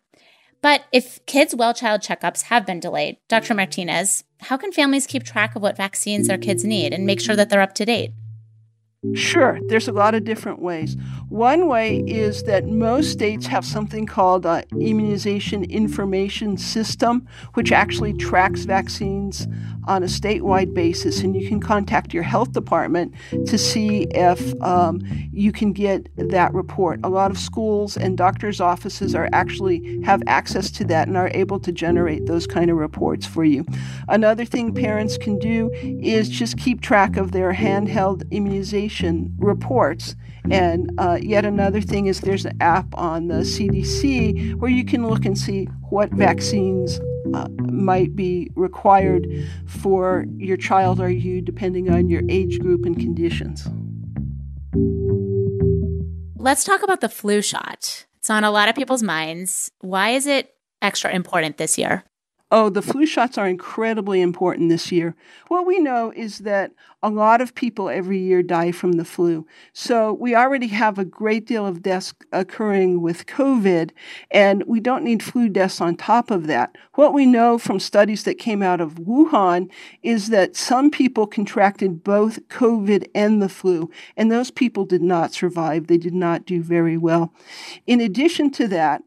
But 0.62 0.84
if 0.92 1.24
kids' 1.26 1.54
well 1.54 1.72
child 1.72 2.02
checkups 2.02 2.42
have 2.44 2.66
been 2.66 2.80
delayed, 2.80 3.16
Dr. 3.28 3.54
Martinez, 3.54 4.24
how 4.40 4.56
can 4.56 4.72
families 4.72 5.06
keep 5.06 5.24
track 5.24 5.56
of 5.56 5.62
what 5.62 5.76
vaccines 5.76 6.28
their 6.28 6.38
kids 6.38 6.64
need 6.64 6.92
and 6.92 7.06
make 7.06 7.20
sure 7.20 7.36
that 7.36 7.48
they're 7.48 7.62
up 7.62 7.74
to 7.74 7.86
date? 7.86 8.12
Sure, 9.14 9.58
there's 9.68 9.88
a 9.88 9.92
lot 9.92 10.14
of 10.14 10.24
different 10.24 10.60
ways. 10.60 10.94
One 11.30 11.68
way 11.68 12.04
is 12.06 12.42
that 12.42 12.66
most 12.66 13.12
states 13.12 13.46
have 13.46 13.64
something 13.64 14.04
called 14.04 14.44
an 14.44 14.64
immunization 14.78 15.64
information 15.64 16.58
system, 16.58 17.26
which 17.54 17.72
actually 17.72 18.12
tracks 18.12 18.64
vaccines 18.64 19.48
on 19.90 20.04
a 20.04 20.06
statewide 20.06 20.72
basis, 20.72 21.20
and 21.20 21.34
you 21.34 21.48
can 21.48 21.58
contact 21.58 22.14
your 22.14 22.22
health 22.22 22.52
department 22.52 23.12
to 23.44 23.58
see 23.58 24.06
if 24.12 24.54
um, 24.62 25.00
you 25.32 25.50
can 25.50 25.72
get 25.72 26.08
that 26.16 26.54
report. 26.54 27.00
A 27.02 27.08
lot 27.08 27.32
of 27.32 27.36
schools 27.36 27.96
and 27.96 28.16
doctors' 28.16 28.60
offices 28.60 29.16
are 29.16 29.28
actually 29.32 30.00
have 30.02 30.22
access 30.28 30.70
to 30.70 30.84
that 30.84 31.08
and 31.08 31.16
are 31.16 31.28
able 31.34 31.58
to 31.58 31.72
generate 31.72 32.26
those 32.26 32.46
kind 32.46 32.70
of 32.70 32.76
reports 32.76 33.26
for 33.26 33.42
you. 33.42 33.66
Another 34.08 34.44
thing 34.44 34.72
parents 34.72 35.18
can 35.18 35.40
do 35.40 35.70
is 35.74 36.28
just 36.28 36.56
keep 36.56 36.80
track 36.80 37.16
of 37.16 37.32
their 37.32 37.52
handheld 37.52 38.30
immunization 38.30 39.34
reports. 39.38 40.14
And 40.52 40.92
uh, 40.98 41.18
yet 41.20 41.44
another 41.44 41.80
thing 41.80 42.06
is 42.06 42.20
there's 42.20 42.44
an 42.44 42.56
app 42.60 42.86
on 42.96 43.26
the 43.26 43.42
CDC 43.42 44.54
where 44.54 44.70
you 44.70 44.84
can 44.84 45.04
look 45.08 45.24
and 45.24 45.36
see 45.36 45.64
what 45.88 46.10
vaccines 46.12 47.00
uh, 47.34 47.48
might 47.70 48.14
be 48.16 48.50
required 48.56 49.26
for 49.66 50.24
your 50.36 50.56
child 50.56 51.00
or 51.00 51.10
you, 51.10 51.40
depending 51.40 51.90
on 51.90 52.08
your 52.08 52.22
age 52.28 52.58
group 52.58 52.84
and 52.84 52.98
conditions. 52.98 53.66
Let's 56.36 56.64
talk 56.64 56.82
about 56.82 57.00
the 57.00 57.08
flu 57.08 57.42
shot. 57.42 58.06
It's 58.18 58.30
on 58.30 58.44
a 58.44 58.50
lot 58.50 58.68
of 58.68 58.74
people's 58.74 59.02
minds. 59.02 59.70
Why 59.80 60.10
is 60.10 60.26
it 60.26 60.54
extra 60.82 61.10
important 61.10 61.56
this 61.56 61.78
year? 61.78 62.04
Oh, 62.50 62.68
the 62.68 62.82
flu 62.82 63.06
shots 63.06 63.38
are 63.38 63.46
incredibly 63.46 64.20
important 64.20 64.68
this 64.68 64.90
year. 64.90 65.14
What 65.48 65.66
we 65.66 65.78
know 65.78 66.12
is 66.14 66.38
that 66.38 66.72
a 67.02 67.08
lot 67.08 67.40
of 67.40 67.54
people 67.54 67.88
every 67.88 68.18
year 68.18 68.42
die 68.42 68.72
from 68.72 68.92
the 68.92 69.04
flu. 69.04 69.46
So 69.72 70.12
we 70.12 70.34
already 70.34 70.66
have 70.68 70.98
a 70.98 71.04
great 71.04 71.46
deal 71.46 71.66
of 71.66 71.82
deaths 71.82 72.12
occurring 72.32 73.00
with 73.00 73.26
COVID, 73.26 73.90
and 74.30 74.64
we 74.66 74.80
don't 74.80 75.04
need 75.04 75.22
flu 75.22 75.48
deaths 75.48 75.80
on 75.80 75.96
top 75.96 76.30
of 76.30 76.46
that. 76.48 76.76
What 76.94 77.14
we 77.14 77.24
know 77.24 77.56
from 77.56 77.80
studies 77.80 78.24
that 78.24 78.38
came 78.38 78.62
out 78.62 78.80
of 78.80 78.96
Wuhan 78.96 79.70
is 80.02 80.28
that 80.28 80.56
some 80.56 80.90
people 80.90 81.26
contracted 81.26 82.04
both 82.04 82.46
COVID 82.48 83.08
and 83.14 83.40
the 83.40 83.48
flu, 83.48 83.90
and 84.16 84.30
those 84.30 84.50
people 84.50 84.84
did 84.84 85.02
not 85.02 85.32
survive. 85.32 85.86
They 85.86 85.98
did 85.98 86.14
not 86.14 86.44
do 86.44 86.62
very 86.62 86.96
well. 86.96 87.32
In 87.86 88.00
addition 88.00 88.50
to 88.52 88.68
that, 88.68 89.02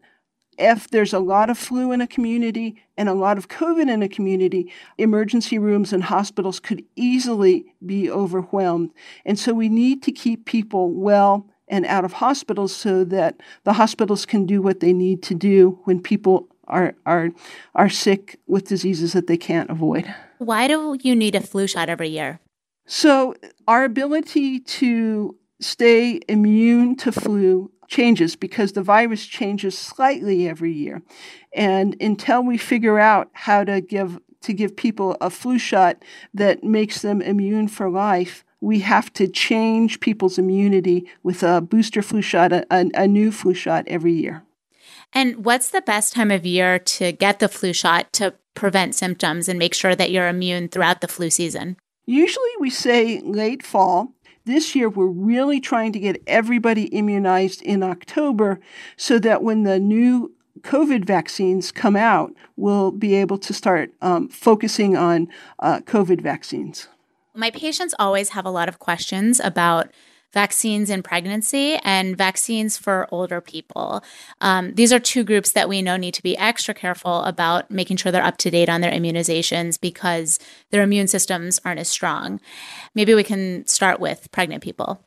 if 0.57 0.89
there's 0.89 1.13
a 1.13 1.19
lot 1.19 1.49
of 1.49 1.57
flu 1.57 1.91
in 1.91 2.01
a 2.01 2.07
community 2.07 2.81
and 2.97 3.09
a 3.09 3.13
lot 3.13 3.37
of 3.37 3.47
COVID 3.47 3.89
in 3.89 4.03
a 4.03 4.09
community, 4.09 4.71
emergency 4.97 5.57
rooms 5.57 5.93
and 5.93 6.03
hospitals 6.03 6.59
could 6.59 6.83
easily 6.95 7.65
be 7.85 8.09
overwhelmed. 8.09 8.91
And 9.25 9.37
so 9.37 9.53
we 9.53 9.69
need 9.69 10.03
to 10.03 10.11
keep 10.11 10.45
people 10.45 10.91
well 10.91 11.47
and 11.67 11.85
out 11.85 12.05
of 12.05 12.13
hospitals 12.13 12.75
so 12.75 13.03
that 13.05 13.39
the 13.63 13.73
hospitals 13.73 14.25
can 14.25 14.45
do 14.45 14.61
what 14.61 14.79
they 14.79 14.93
need 14.93 15.23
to 15.23 15.33
do 15.33 15.79
when 15.85 16.01
people 16.01 16.47
are 16.67 16.95
are 17.05 17.29
are 17.75 17.89
sick 17.89 18.39
with 18.47 18.67
diseases 18.67 19.13
that 19.13 19.27
they 19.27 19.37
can't 19.37 19.69
avoid. 19.69 20.13
Why 20.37 20.67
do 20.67 20.97
you 21.01 21.15
need 21.15 21.35
a 21.35 21.41
flu 21.41 21.67
shot 21.67 21.89
every 21.89 22.09
year? 22.09 22.39
So 22.85 23.35
our 23.67 23.83
ability 23.83 24.59
to 24.59 25.37
stay 25.59 26.19
immune 26.27 26.95
to 26.97 27.11
flu 27.11 27.71
changes 27.93 28.35
because 28.35 28.71
the 28.71 28.81
virus 28.81 29.25
changes 29.27 29.77
slightly 29.77 30.49
every 30.49 30.71
year. 30.71 31.01
And 31.53 31.95
until 32.01 32.43
we 32.43 32.57
figure 32.57 32.99
out 32.99 33.29
how 33.33 33.63
to 33.63 33.81
give 33.81 34.19
to 34.41 34.53
give 34.53 34.75
people 34.75 35.15
a 35.21 35.29
flu 35.29 35.57
shot 35.57 36.03
that 36.33 36.63
makes 36.65 37.01
them 37.01 37.21
immune 37.21 37.69
for 37.69 37.89
life, 37.89 38.43
we 38.59 38.79
have 38.79 39.13
to 39.13 39.25
change 39.27 40.01
people's 40.01 40.37
immunity 40.37 41.09
with 41.21 41.43
a 41.43 41.61
booster 41.61 42.01
flu 42.01 42.21
shot, 42.21 42.51
a, 42.51 42.65
a, 42.69 43.07
new 43.07 43.31
flu 43.31 43.53
shot 43.53 43.85
every 43.87 44.11
year. 44.11 44.43
And 45.13 45.45
what's 45.45 45.69
the 45.69 45.81
best 45.81 46.11
time 46.13 46.29
of 46.29 46.45
year 46.45 46.77
to 46.77 47.13
get 47.13 47.39
the 47.39 47.47
flu 47.47 47.71
shot 47.71 48.11
to 48.13 48.33
prevent 48.53 48.95
symptoms 48.95 49.47
and 49.47 49.57
make 49.57 49.73
sure 49.73 49.95
that 49.95 50.11
you're 50.11 50.27
immune 50.27 50.67
throughout 50.67 50.99
the 50.99 51.07
flu 51.07 51.29
season? 51.29 51.77
Usually 52.05 52.51
we 52.59 52.69
say 52.69 53.21
late 53.21 53.63
fall 53.63 54.13
this 54.45 54.75
year, 54.75 54.89
we're 54.89 55.05
really 55.05 55.59
trying 55.59 55.93
to 55.93 55.99
get 55.99 56.21
everybody 56.27 56.85
immunized 56.85 57.61
in 57.61 57.83
October 57.83 58.59
so 58.97 59.19
that 59.19 59.41
when 59.41 59.63
the 59.63 59.79
new 59.79 60.31
COVID 60.61 61.05
vaccines 61.05 61.71
come 61.71 61.95
out, 61.95 62.33
we'll 62.55 62.91
be 62.91 63.15
able 63.15 63.37
to 63.37 63.53
start 63.53 63.91
um, 64.01 64.29
focusing 64.29 64.95
on 64.95 65.27
uh, 65.59 65.79
COVID 65.81 66.21
vaccines. 66.21 66.87
My 67.33 67.49
patients 67.51 67.95
always 67.97 68.29
have 68.29 68.45
a 68.45 68.51
lot 68.51 68.69
of 68.69 68.79
questions 68.79 69.39
about 69.39 69.89
vaccines 70.33 70.89
in 70.89 71.03
pregnancy 71.03 71.75
and 71.83 72.17
vaccines 72.17 72.77
for 72.77 73.07
older 73.11 73.39
people. 73.39 74.03
Um, 74.41 74.73
these 74.73 74.91
are 74.91 74.99
two 74.99 75.23
groups 75.23 75.51
that 75.53 75.69
we 75.69 75.81
know 75.81 75.95
need 75.95 76.15
to 76.15 76.23
be 76.23 76.37
extra 76.37 76.73
careful 76.73 77.23
about 77.23 77.69
making 77.69 77.97
sure 77.97 78.11
they're 78.11 78.23
up 78.23 78.37
to 78.37 78.49
date 78.49 78.69
on 78.69 78.81
their 78.81 78.91
immunizations 78.91 79.79
because 79.79 80.39
their 80.71 80.81
immune 80.81 81.07
systems 81.07 81.59
aren't 81.63 81.79
as 81.79 81.87
strong. 81.87 82.39
Maybe 82.95 83.13
we 83.13 83.23
can 83.23 83.65
start 83.67 83.99
with 83.99 84.31
pregnant 84.31 84.63
people. 84.63 85.05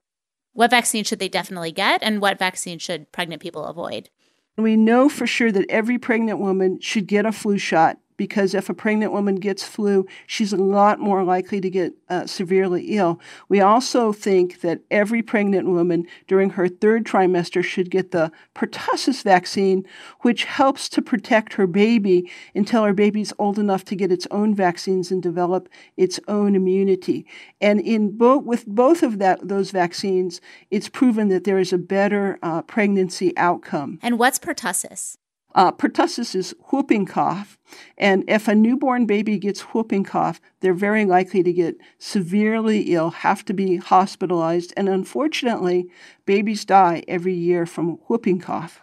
What 0.53 0.71
vaccine 0.71 1.05
should 1.05 1.19
they 1.19 1.29
definitely 1.29 1.73
get, 1.73 2.03
and 2.03 2.21
what 2.23 2.39
vaccine 2.39 2.79
should 2.79 3.13
pregnant 3.13 3.43
people 3.43 3.67
avoid? 3.67 4.09
We 4.57 4.75
know 4.75 5.11
for 5.11 5.27
sure 5.27 5.53
that 5.53 5.67
every 5.69 5.99
pregnant 5.99 6.39
woman 6.39 6.81
should 6.81 7.07
get 7.07 7.27
a 7.27 7.33
flu 7.33 7.59
shot 7.59 7.99
because 8.17 8.55
if 8.55 8.69
a 8.69 8.75
pregnant 8.75 9.13
woman 9.13 9.37
gets 9.37 9.63
flu, 9.63 10.07
she's 10.27 10.53
a 10.53 10.57
lot 10.57 10.99
more 10.99 11.23
likely 11.25 11.61
to 11.61 11.71
get 11.71 11.95
uh, 12.09 12.27
severely 12.27 12.97
ill. 12.97 13.21
We 13.49 13.61
also 13.61 14.13
think 14.13 14.61
that 14.61 14.81
every 14.91 15.23
pregnant 15.23 15.69
woman 15.69 16.07
during 16.27 16.51
her 16.51 16.69
third 16.69 17.05
trimester 17.05 17.63
should 17.63 17.91
get 17.91 18.11
the 18.11 18.31
pertussis 18.55 19.23
vaccine, 19.23 19.87
which 20.21 20.45
helps 20.45 20.89
to 20.91 21.03
protect 21.03 21.55
her 21.55 21.67
baby 21.67 22.31
until 22.55 22.85
her 22.85 22.95
baby's 22.95 23.33
old 23.39 23.59
enough 23.59 23.85
to 23.87 23.97
get 23.97 24.13
its 24.13 24.27
own 24.31 24.55
vaccines 24.55 25.11
and 25.11 25.23
develop 25.23 25.69
its 25.97 26.19
own 26.29 26.55
immunity. 26.55 27.27
And 27.61 27.81
in 27.81 28.17
both 28.17 28.45
with 28.45 28.67
both 28.67 29.03
of 29.03 29.19
that 29.19 29.47
those 29.47 29.71
vaccines, 29.71 30.41
it's 30.71 30.89
proven 30.89 31.29
that 31.29 31.45
there 31.45 31.59
is 31.59 31.73
a 31.73 31.79
better 31.79 32.39
uh, 32.43 32.63
pregnancy 32.63 33.37
outcome. 33.37 33.99
And 34.03 34.19
what's 34.19 34.39
pertussis? 34.39 35.17
Uh, 35.57 35.73
pertussis 35.73 36.35
is 36.35 36.55
whooping 36.71 37.07
cough, 37.07 37.59
and 37.97 38.23
if 38.29 38.47
a 38.47 38.55
newborn 38.55 39.07
baby 39.07 39.39
gets 39.39 39.63
whooping 39.73 40.05
cough, 40.05 40.39
they're 40.61 40.75
very 40.75 41.07
likely 41.07 41.43
to 41.43 41.51
get 41.51 41.79
severely 41.99 42.93
ill, 42.95 43.09
have 43.09 43.43
to 43.43 43.55
be 43.55 43.77
hospitalized, 43.77 44.75
and 44.77 44.87
unfortunately, 44.87 45.89
babies 46.27 46.67
die 46.67 47.03
every 47.09 47.33
year 47.33 47.65
from 47.65 47.93
whooping 48.07 48.39
cough. 48.39 48.83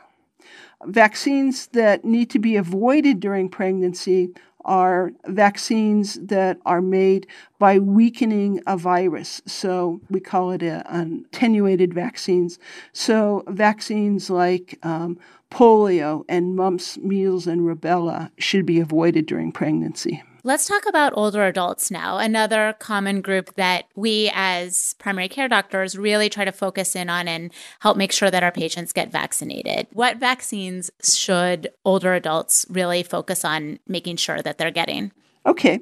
Vaccines 0.85 1.67
that 1.67 2.03
need 2.03 2.31
to 2.31 2.39
be 2.39 2.55
avoided 2.55 3.19
during 3.19 3.49
pregnancy 3.49 4.33
are 4.65 5.11
vaccines 5.25 6.15
that 6.15 6.59
are 6.65 6.81
made 6.81 7.27
by 7.59 7.79
weakening 7.79 8.61
a 8.67 8.77
virus. 8.77 9.41
So 9.45 10.01
we 10.09 10.19
call 10.19 10.51
it 10.51 10.63
a, 10.63 10.83
an 10.93 11.25
attenuated 11.27 11.93
vaccines. 11.93 12.59
So 12.91 13.43
vaccines 13.47 14.29
like 14.29 14.79
um, 14.83 15.17
polio 15.51 16.25
and 16.27 16.55
mumps, 16.55 16.97
measles, 16.97 17.47
and 17.47 17.61
rubella 17.61 18.31
should 18.37 18.65
be 18.65 18.79
avoided 18.79 19.25
during 19.25 19.51
pregnancy. 19.51 20.23
Let's 20.45 20.67
talk 20.67 20.85
about 20.85 21.13
older 21.15 21.45
adults 21.45 21.89
now, 21.89 22.17
another 22.17 22.75
common 22.77 23.21
group 23.21 23.55
that 23.55 23.85
we 23.95 24.29
as 24.33 24.93
primary 24.95 25.29
care 25.29 25.47
doctors 25.47 25.97
really 25.97 26.27
try 26.27 26.43
to 26.43 26.51
focus 26.51 26.97
in 26.97 27.09
on 27.09 27.29
and 27.29 27.49
help 27.79 27.95
make 27.95 28.11
sure 28.11 28.29
that 28.29 28.43
our 28.43 28.51
patients 28.51 28.91
get 28.91 29.09
vaccinated. 29.09 29.87
What 29.93 30.17
vaccines 30.17 30.91
should 31.01 31.69
older 31.85 32.13
adults 32.13 32.65
really 32.69 33.03
focus 33.03 33.45
on 33.45 33.79
making 33.87 34.17
sure 34.17 34.41
that 34.41 34.57
they're 34.57 34.69
getting? 34.69 35.13
Okay, 35.45 35.79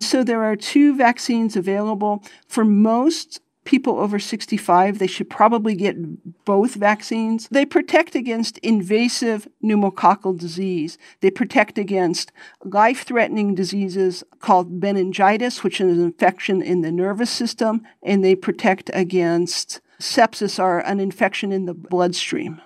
so 0.00 0.22
there 0.22 0.44
are 0.44 0.54
two 0.54 0.96
vaccines 0.96 1.56
available 1.56 2.22
for 2.46 2.64
most 2.64 3.40
people 3.64 3.98
over 3.98 4.18
65, 4.18 4.98
they 4.98 5.06
should 5.06 5.28
probably 5.28 5.74
get 5.74 6.44
both 6.44 6.74
vaccines. 6.74 7.48
They 7.50 7.64
protect 7.64 8.14
against 8.14 8.58
invasive 8.58 9.48
pneumococcal 9.62 10.38
disease. 10.38 10.98
They 11.20 11.30
protect 11.30 11.78
against 11.78 12.32
life 12.64 13.04
threatening 13.04 13.54
diseases 13.54 14.22
called 14.40 14.70
meningitis, 14.70 15.64
which 15.64 15.80
is 15.80 15.98
an 15.98 16.04
infection 16.04 16.62
in 16.62 16.82
the 16.82 16.92
nervous 16.92 17.30
system, 17.30 17.82
and 18.02 18.24
they 18.24 18.34
protect 18.34 18.90
against 18.92 19.80
sepsis, 19.98 20.62
or 20.62 20.80
an 20.80 21.00
infection 21.00 21.52
in 21.52 21.66
the 21.66 21.74
bloodstream. 21.74 22.60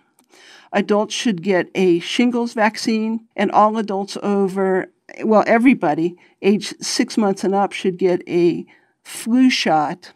Adults 0.72 1.14
should 1.14 1.42
get 1.42 1.70
a 1.74 1.98
shingles 2.00 2.52
vaccine, 2.52 3.26
and 3.36 3.50
all 3.52 3.78
adults 3.78 4.18
over, 4.22 4.90
well, 5.24 5.44
everybody 5.46 6.16
age 6.42 6.74
six 6.80 7.16
months 7.16 7.44
and 7.44 7.54
up 7.54 7.72
should 7.72 7.96
get 7.96 8.22
a 8.28 8.66
flu 9.02 9.48
shot 9.48 10.12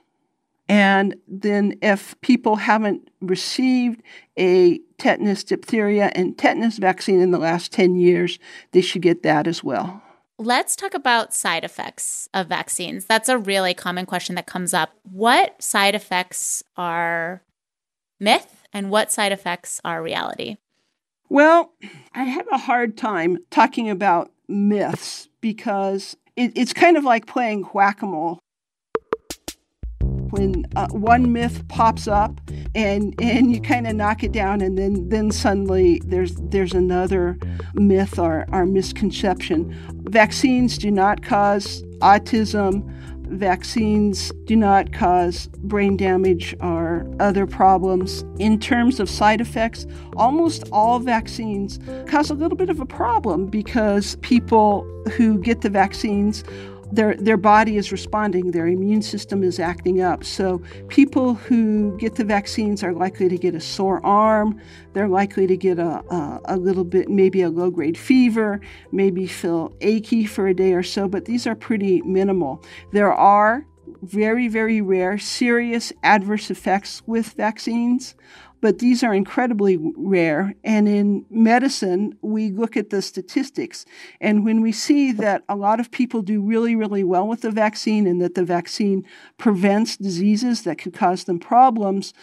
and 0.72 1.16
then, 1.28 1.76
if 1.82 2.18
people 2.22 2.56
haven't 2.56 3.10
received 3.20 4.02
a 4.38 4.78
tetanus, 4.96 5.44
diphtheria, 5.44 6.10
and 6.14 6.38
tetanus 6.38 6.78
vaccine 6.78 7.20
in 7.20 7.30
the 7.30 7.38
last 7.38 7.72
10 7.72 7.94
years, 7.94 8.38
they 8.70 8.80
should 8.80 9.02
get 9.02 9.22
that 9.22 9.46
as 9.46 9.62
well. 9.62 10.02
Let's 10.38 10.74
talk 10.74 10.94
about 10.94 11.34
side 11.34 11.62
effects 11.62 12.26
of 12.32 12.46
vaccines. 12.46 13.04
That's 13.04 13.28
a 13.28 13.36
really 13.36 13.74
common 13.74 14.06
question 14.06 14.34
that 14.36 14.46
comes 14.46 14.72
up. 14.72 14.94
What 15.02 15.62
side 15.62 15.94
effects 15.94 16.64
are 16.74 17.42
myth 18.18 18.62
and 18.72 18.88
what 18.88 19.12
side 19.12 19.30
effects 19.30 19.78
are 19.84 20.02
reality? 20.02 20.56
Well, 21.28 21.74
I 22.14 22.24
have 22.24 22.46
a 22.50 22.56
hard 22.56 22.96
time 22.96 23.36
talking 23.50 23.90
about 23.90 24.32
myths 24.48 25.28
because 25.42 26.16
it, 26.34 26.52
it's 26.56 26.72
kind 26.72 26.96
of 26.96 27.04
like 27.04 27.26
playing 27.26 27.64
whack 27.74 28.00
a 28.00 28.06
mole 28.06 28.38
when 30.32 30.66
uh, 30.76 30.88
one 30.88 31.32
myth 31.32 31.66
pops 31.68 32.08
up 32.08 32.40
and 32.74 33.14
and 33.20 33.52
you 33.52 33.60
kind 33.60 33.86
of 33.86 33.94
knock 33.94 34.24
it 34.24 34.32
down 34.32 34.60
and 34.60 34.78
then 34.78 35.08
then 35.08 35.30
suddenly 35.30 36.00
there's 36.06 36.34
there's 36.36 36.72
another 36.72 37.38
myth 37.74 38.18
or, 38.18 38.46
or 38.52 38.66
misconception 38.66 39.74
vaccines 40.08 40.78
do 40.78 40.90
not 40.90 41.22
cause 41.22 41.82
autism 42.00 42.88
vaccines 43.32 44.30
do 44.44 44.54
not 44.54 44.92
cause 44.92 45.46
brain 45.64 45.96
damage 45.96 46.54
or 46.60 47.06
other 47.18 47.46
problems. 47.46 48.24
In 48.38 48.60
terms 48.60 49.00
of 49.00 49.08
side 49.08 49.40
effects, 49.40 49.86
almost 50.16 50.68
all 50.70 50.98
vaccines 50.98 51.78
cause 52.06 52.30
a 52.30 52.34
little 52.34 52.56
bit 52.56 52.68
of 52.68 52.80
a 52.80 52.86
problem 52.86 53.46
because 53.46 54.16
people 54.16 54.82
who 55.16 55.38
get 55.38 55.62
the 55.62 55.70
vaccines 55.70 56.44
their 56.92 57.16
their 57.16 57.38
body 57.38 57.78
is 57.78 57.90
responding, 57.90 58.50
their 58.50 58.66
immune 58.66 59.02
system 59.02 59.42
is 59.42 59.58
acting 59.58 60.02
up. 60.02 60.22
So 60.24 60.62
people 60.88 61.34
who 61.34 61.96
get 61.96 62.16
the 62.16 62.24
vaccines 62.24 62.84
are 62.84 62.92
likely 62.92 63.28
to 63.28 63.38
get 63.38 63.54
a 63.54 63.60
sore 63.60 64.04
arm. 64.04 64.60
They're 64.92 65.08
likely 65.08 65.46
to 65.46 65.56
get 65.56 65.78
a 65.78 66.04
a, 66.10 66.40
a 66.44 66.56
little 66.56 66.84
bit, 66.84 67.08
maybe 67.08 67.42
a 67.42 67.48
low 67.48 67.70
grade 67.70 67.96
fever, 67.96 68.60
maybe 68.92 69.26
feel 69.26 69.74
achy 69.80 70.26
for 70.26 70.46
a 70.46 70.54
day 70.54 70.74
or 70.74 70.82
so. 70.82 71.08
But 71.08 71.24
these 71.24 71.46
are 71.46 71.54
pretty 71.54 72.02
minimal. 72.02 72.62
There 72.92 73.12
are 73.12 73.66
very 74.02 74.48
very 74.48 74.80
rare 74.80 75.18
serious 75.18 75.92
adverse 76.02 76.50
effects 76.50 77.02
with 77.06 77.28
vaccines 77.32 78.14
but 78.62 78.78
these 78.78 79.02
are 79.02 79.12
incredibly 79.12 79.76
rare. 79.96 80.54
And 80.64 80.88
in 80.88 81.26
medicine, 81.28 82.16
we 82.22 82.52
look 82.52 82.76
at 82.76 82.90
the 82.90 83.02
statistics. 83.02 83.84
And 84.20 84.44
when 84.44 84.62
we 84.62 84.70
see 84.72 85.10
that 85.12 85.42
a 85.48 85.56
lot 85.56 85.80
of 85.80 85.90
people 85.90 86.22
do 86.22 86.40
really, 86.40 86.74
really 86.76 87.04
well 87.04 87.26
with 87.26 87.42
the 87.42 87.50
vaccine 87.50 88.06
and 88.06 88.22
that 88.22 88.36
the 88.36 88.44
vaccine 88.44 89.04
prevents 89.36 89.96
diseases 89.96 90.62
that 90.62 90.78
could 90.78 90.94
cause 90.94 91.24
them 91.24 91.40
problems, 91.40 92.14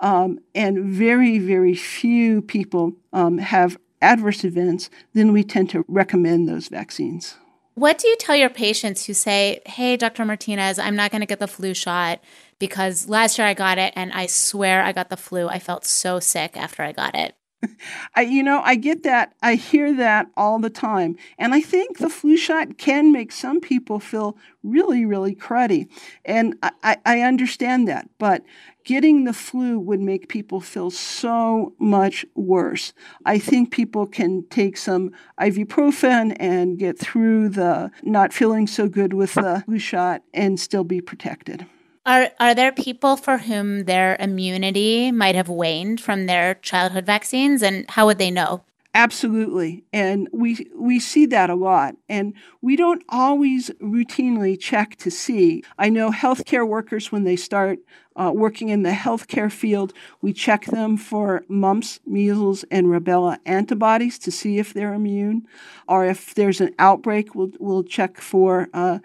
um, 0.00 0.40
and 0.54 0.84
very, 0.84 1.38
very 1.38 1.76
few 1.76 2.42
people 2.42 2.94
um, 3.12 3.38
have 3.38 3.78
adverse 4.02 4.44
events, 4.44 4.90
then 5.14 5.32
we 5.32 5.44
tend 5.44 5.70
to 5.70 5.84
recommend 5.86 6.48
those 6.48 6.66
vaccines. 6.66 7.36
What 7.74 7.98
do 7.98 8.06
you 8.06 8.16
tell 8.16 8.36
your 8.36 8.50
patients 8.50 9.06
who 9.06 9.14
say, 9.14 9.60
Hey, 9.66 9.96
Dr. 9.96 10.24
Martinez, 10.24 10.78
I'm 10.78 10.94
not 10.94 11.10
going 11.10 11.22
to 11.22 11.26
get 11.26 11.40
the 11.40 11.48
flu 11.48 11.74
shot 11.74 12.20
because 12.60 13.08
last 13.08 13.36
year 13.36 13.46
I 13.48 13.54
got 13.54 13.78
it 13.78 13.92
and 13.96 14.12
I 14.12 14.26
swear 14.26 14.82
I 14.82 14.92
got 14.92 15.10
the 15.10 15.16
flu. 15.16 15.48
I 15.48 15.58
felt 15.58 15.84
so 15.84 16.20
sick 16.20 16.56
after 16.56 16.82
I 16.84 16.92
got 16.92 17.16
it. 17.16 17.34
I, 18.14 18.22
you 18.22 18.42
know, 18.42 18.60
I 18.64 18.74
get 18.76 19.02
that. 19.04 19.34
I 19.42 19.54
hear 19.54 19.94
that 19.94 20.28
all 20.36 20.58
the 20.58 20.70
time. 20.70 21.16
And 21.38 21.54
I 21.54 21.60
think 21.60 21.98
the 21.98 22.08
flu 22.08 22.36
shot 22.36 22.78
can 22.78 23.12
make 23.12 23.32
some 23.32 23.60
people 23.60 24.00
feel 24.00 24.36
really, 24.62 25.04
really 25.04 25.34
cruddy. 25.34 25.88
And 26.24 26.56
I, 26.62 26.96
I 27.04 27.20
understand 27.20 27.88
that. 27.88 28.08
But 28.18 28.42
getting 28.84 29.24
the 29.24 29.32
flu 29.32 29.78
would 29.78 30.00
make 30.00 30.28
people 30.28 30.60
feel 30.60 30.90
so 30.90 31.74
much 31.78 32.24
worse. 32.34 32.92
I 33.24 33.38
think 33.38 33.70
people 33.70 34.06
can 34.06 34.46
take 34.48 34.76
some 34.76 35.12
ibuprofen 35.40 36.36
and 36.38 36.78
get 36.78 36.98
through 36.98 37.50
the 37.50 37.90
not 38.02 38.32
feeling 38.32 38.66
so 38.66 38.88
good 38.88 39.14
with 39.14 39.34
the 39.34 39.62
flu 39.66 39.78
shot 39.78 40.22
and 40.32 40.58
still 40.58 40.84
be 40.84 41.00
protected. 41.00 41.66
Are 42.06 42.30
are 42.38 42.54
there 42.54 42.72
people 42.72 43.16
for 43.16 43.38
whom 43.38 43.84
their 43.84 44.16
immunity 44.20 45.10
might 45.10 45.34
have 45.34 45.48
waned 45.48 46.00
from 46.00 46.26
their 46.26 46.54
childhood 46.56 47.06
vaccines 47.06 47.62
and 47.62 47.88
how 47.90 48.06
would 48.06 48.18
they 48.18 48.30
know? 48.30 48.62
Absolutely. 48.96 49.84
And 49.92 50.28
we 50.32 50.68
we 50.76 51.00
see 51.00 51.26
that 51.26 51.50
a 51.50 51.54
lot. 51.54 51.96
And 52.08 52.34
we 52.60 52.76
don't 52.76 53.02
always 53.08 53.70
routinely 53.82 54.60
check 54.60 54.96
to 54.96 55.10
see. 55.10 55.64
I 55.78 55.88
know 55.88 56.10
healthcare 56.10 56.68
workers 56.68 57.10
when 57.10 57.24
they 57.24 57.36
start 57.36 57.78
uh, 58.16 58.30
working 58.32 58.68
in 58.68 58.82
the 58.82 58.90
healthcare 58.90 59.50
field, 59.50 59.92
we 60.20 60.32
check 60.32 60.66
them 60.66 60.96
for 60.96 61.44
mumps, 61.48 61.98
measles, 62.06 62.64
and 62.70 62.86
rubella 62.86 63.38
antibodies 63.44 64.18
to 64.20 64.30
see 64.30 64.58
if 64.58 64.72
they're 64.72 64.94
immune. 64.94 65.48
Or 65.88 66.06
if 66.06 66.34
there's 66.34 66.60
an 66.60 66.74
outbreak, 66.78 67.34
we'll, 67.34 67.50
we'll 67.58 67.82
check 67.82 68.20
for 68.20 68.68
uh, 68.72 69.00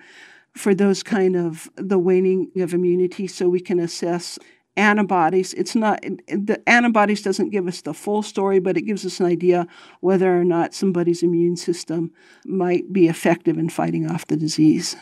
for 0.59 0.75
those 0.75 1.03
kind 1.03 1.37
of 1.37 1.69
the 1.77 1.97
waning 1.97 2.51
of 2.57 2.73
immunity 2.73 3.27
so 3.27 3.47
we 3.47 3.61
can 3.61 3.79
assess 3.79 4.37
antibodies. 4.75 5.53
It's 5.53 5.73
not 5.73 6.01
the 6.01 6.61
antibodies 6.67 7.21
doesn't 7.21 7.51
give 7.51 7.65
us 7.65 7.81
the 7.81 7.93
full 7.93 8.21
story 8.21 8.59
but 8.59 8.75
it 8.75 8.81
gives 8.81 9.05
us 9.05 9.21
an 9.21 9.25
idea 9.25 9.67
whether 10.01 10.37
or 10.37 10.43
not 10.43 10.73
somebody's 10.73 11.23
immune 11.23 11.55
system 11.55 12.11
might 12.45 12.91
be 12.91 13.07
effective 13.07 13.57
in 13.57 13.69
fighting 13.69 14.11
off 14.11 14.27
the 14.27 14.35
disease. 14.35 14.97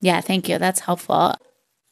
Yeah 0.00 0.20
thank 0.20 0.48
you. 0.48 0.58
That's 0.58 0.80
helpful. 0.80 1.36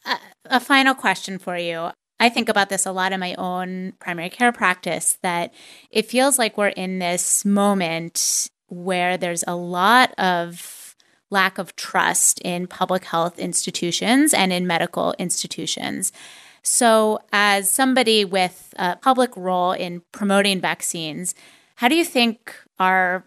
Uh, 0.05 0.17
a 0.47 0.59
final 0.59 0.95
question 0.95 1.39
for 1.39 1.57
you. 1.57 1.91
I 2.19 2.29
think 2.29 2.49
about 2.49 2.69
this 2.69 2.85
a 2.85 2.91
lot 2.91 3.13
in 3.13 3.21
my 3.21 3.35
own 3.35 3.93
primary 4.01 4.31
care 4.31 4.51
practice 4.51 5.19
that 5.23 5.55
it 5.93 6.07
feels 6.07 6.37
like 6.37 6.59
we're 6.59 6.69
in 6.69 6.99
this 6.99 7.45
moment 7.45 8.51
where 8.67 9.17
there's 9.17 9.45
a 9.47 9.55
lot 9.55 10.19
of 10.19 10.78
lack 11.31 11.59
of 11.59 11.77
trust 11.77 12.41
in 12.41 12.67
public 12.67 13.05
health 13.05 13.39
institutions 13.39 14.33
and 14.33 14.53
in 14.53 14.67
medical 14.67 15.15
institutions. 15.19 16.13
So, 16.63 17.21
as 17.33 17.71
somebody 17.71 18.25
with 18.25 18.75
a 18.77 18.97
public 18.97 19.37
role 19.37 19.73
in 19.73 20.03
promoting 20.13 20.61
vaccines, 20.61 21.35
how 21.77 21.89
do 21.89 21.95
you 21.95 22.05
think 22.05 22.55
our 22.79 23.25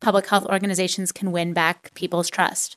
public 0.00 0.26
health 0.26 0.46
organizations 0.46 1.10
can 1.10 1.32
win 1.32 1.52
back 1.52 1.94
people's 1.94 2.28
trust? 2.28 2.76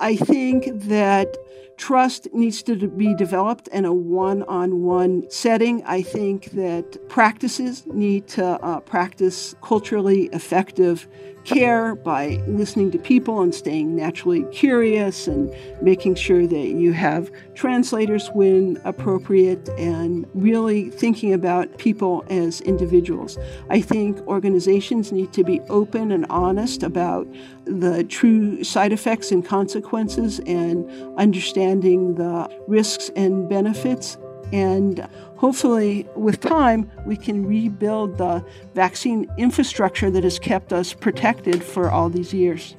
I 0.00 0.16
think 0.16 0.64
that 0.88 1.36
trust 1.76 2.28
needs 2.32 2.62
to 2.62 2.74
be 2.88 3.14
developed 3.14 3.68
in 3.68 3.84
a 3.84 3.92
one 3.92 4.42
on 4.44 4.82
one 4.82 5.28
setting. 5.30 5.82
I 5.84 6.00
think 6.02 6.52
that 6.52 7.08
practices 7.08 7.84
need 7.86 8.26
to 8.28 8.44
uh, 8.44 8.80
practice 8.80 9.54
culturally 9.62 10.30
effective 10.32 11.06
care 11.44 11.94
by 11.94 12.42
listening 12.46 12.90
to 12.90 12.98
people 12.98 13.40
and 13.40 13.54
staying 13.54 13.96
naturally 13.96 14.44
curious 14.52 15.26
and 15.26 15.54
making 15.82 16.14
sure 16.14 16.46
that 16.46 16.68
you 16.68 16.92
have 16.92 17.30
translators 17.54 18.28
when 18.34 18.80
appropriate 18.84 19.68
and 19.70 20.26
really 20.34 20.90
thinking 20.90 21.32
about 21.32 21.78
people 21.78 22.24
as 22.28 22.60
individuals. 22.62 23.38
I 23.70 23.80
think 23.80 24.18
organizations 24.26 25.12
need 25.12 25.32
to 25.32 25.44
be 25.44 25.60
open 25.68 26.12
and 26.12 26.26
honest 26.30 26.82
about 26.82 27.26
the 27.64 28.04
true 28.04 28.62
side 28.64 28.92
effects 28.92 29.30
and 29.30 29.44
consequences 29.44 30.40
and 30.46 30.88
understanding 31.18 32.14
the 32.16 32.48
risks 32.66 33.10
and 33.16 33.48
benefits 33.48 34.16
and 34.52 35.08
hopefully, 35.40 36.06
with 36.14 36.38
time, 36.38 36.90
we 37.06 37.16
can 37.16 37.46
rebuild 37.46 38.18
the 38.18 38.44
vaccine 38.74 39.26
infrastructure 39.38 40.10
that 40.10 40.22
has 40.22 40.38
kept 40.38 40.70
us 40.70 40.92
protected 40.92 41.64
for 41.64 41.90
all 41.90 42.10
these 42.10 42.34
years. 42.34 42.76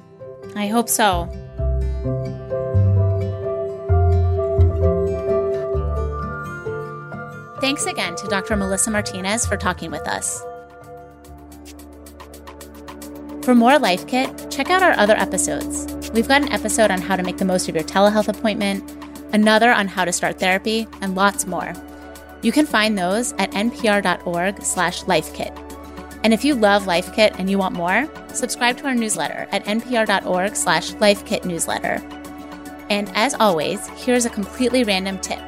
I 0.54 0.68
hope 0.68 0.88
so. 0.88 1.26
Thanks 7.60 7.84
again 7.86 8.14
to 8.16 8.28
Dr. 8.28 8.56
Melissa 8.56 8.90
Martinez 8.92 9.44
for 9.44 9.56
talking 9.56 9.90
with 9.90 10.06
us. 10.06 10.40
For 13.44 13.56
more 13.56 13.76
Life 13.78 14.06
Kit, 14.06 14.50
check 14.52 14.70
out 14.70 14.84
our 14.84 14.92
other 14.92 15.16
episodes. 15.16 15.86
We've 16.10 16.28
got 16.28 16.42
an 16.42 16.52
episode 16.52 16.92
on 16.92 17.00
how 17.00 17.16
to 17.16 17.24
make 17.24 17.38
the 17.38 17.44
most 17.44 17.68
of 17.68 17.74
your 17.74 17.84
telehealth 17.84 18.28
appointment, 18.28 18.88
another 19.32 19.72
on 19.72 19.88
how 19.88 20.04
to 20.04 20.12
start 20.12 20.38
therapy, 20.38 20.86
and 21.00 21.16
lots 21.16 21.44
more. 21.44 21.72
You 22.42 22.52
can 22.52 22.66
find 22.66 22.98
those 22.98 23.32
at 23.34 23.52
npr.org 23.52 24.62
slash 24.62 25.04
lifekit. 25.04 25.56
And 26.24 26.34
if 26.34 26.44
you 26.44 26.54
love 26.54 26.86
Life 26.86 27.14
Kit 27.14 27.32
and 27.38 27.48
you 27.48 27.56
want 27.58 27.74
more, 27.74 28.08
subscribe 28.32 28.76
to 28.78 28.86
our 28.86 28.94
newsletter 28.94 29.46
at 29.52 29.64
npr.org/lifekitnewsletter. 29.64 32.18
And 32.90 33.10
as 33.14 33.34
always, 33.34 33.86
here's 33.88 34.26
a 34.26 34.30
completely 34.30 34.84
random 34.84 35.18
tip. 35.18 35.40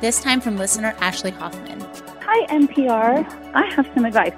This 0.00 0.20
time 0.20 0.40
from 0.40 0.56
listener 0.56 0.94
Ashley 1.00 1.30
Hoffman. 1.30 1.80
Hi 2.20 2.46
NPR. 2.46 3.26
I 3.54 3.66
have 3.74 3.88
some 3.94 4.04
advice 4.04 4.34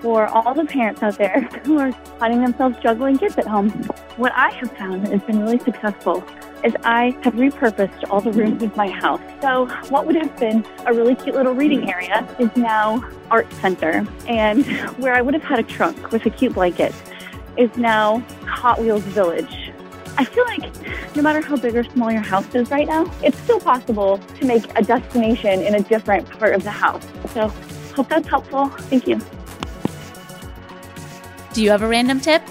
for 0.00 0.26
all 0.26 0.54
the 0.54 0.64
parents 0.64 1.02
out 1.02 1.18
there 1.18 1.42
who 1.64 1.78
are 1.78 1.92
finding 2.18 2.42
themselves 2.42 2.76
juggling 2.82 3.18
kids 3.18 3.36
at 3.38 3.46
home. 3.46 3.70
What 4.16 4.32
I 4.34 4.50
have 4.50 4.76
found 4.76 5.08
has 5.08 5.22
been 5.22 5.40
really 5.40 5.58
successful 5.58 6.24
is 6.64 6.74
I 6.84 7.16
have 7.22 7.34
repurposed 7.34 8.04
all 8.10 8.20
the 8.20 8.32
rooms 8.32 8.62
of 8.62 8.76
my 8.76 8.88
house. 8.88 9.20
So 9.40 9.66
what 9.88 10.06
would 10.06 10.16
have 10.16 10.36
been 10.38 10.64
a 10.86 10.92
really 10.92 11.14
cute 11.14 11.34
little 11.34 11.54
reading 11.54 11.90
area 11.90 12.26
is 12.38 12.54
now 12.56 13.08
art 13.30 13.52
center. 13.54 14.06
And 14.26 14.64
where 14.98 15.14
I 15.14 15.22
would 15.22 15.34
have 15.34 15.42
had 15.42 15.58
a 15.58 15.62
trunk 15.62 16.12
with 16.12 16.26
a 16.26 16.30
cute 16.30 16.54
blanket 16.54 16.94
is 17.56 17.74
now 17.76 18.20
Hot 18.46 18.80
Wheels 18.80 19.02
Village. 19.04 19.72
I 20.18 20.24
feel 20.24 20.44
like 20.44 21.16
no 21.16 21.22
matter 21.22 21.40
how 21.40 21.56
big 21.56 21.74
or 21.74 21.84
small 21.84 22.12
your 22.12 22.20
house 22.20 22.54
is 22.54 22.70
right 22.70 22.86
now, 22.86 23.10
it's 23.22 23.38
still 23.38 23.60
possible 23.60 24.18
to 24.18 24.46
make 24.46 24.64
a 24.78 24.82
destination 24.82 25.62
in 25.62 25.74
a 25.74 25.80
different 25.80 26.28
part 26.38 26.54
of 26.54 26.62
the 26.62 26.70
house. 26.70 27.06
So 27.32 27.48
hope 27.94 28.08
that's 28.08 28.28
helpful. 28.28 28.68
Thank 28.68 29.06
you. 29.06 29.20
Do 31.54 31.62
you 31.62 31.70
have 31.70 31.82
a 31.82 31.88
random 31.88 32.20
tip? 32.20 32.42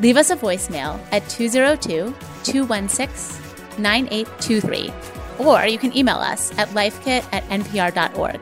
Leave 0.00 0.16
us 0.16 0.30
a 0.30 0.36
voicemail 0.36 1.00
at 1.12 1.28
202 1.28 2.14
216 2.42 3.39
9823, 3.78 4.92
or 5.38 5.66
you 5.66 5.78
can 5.78 5.96
email 5.96 6.16
us 6.16 6.56
at 6.58 6.68
lifekit 6.70 7.24
at 7.32 7.44
npr.org. 7.44 8.40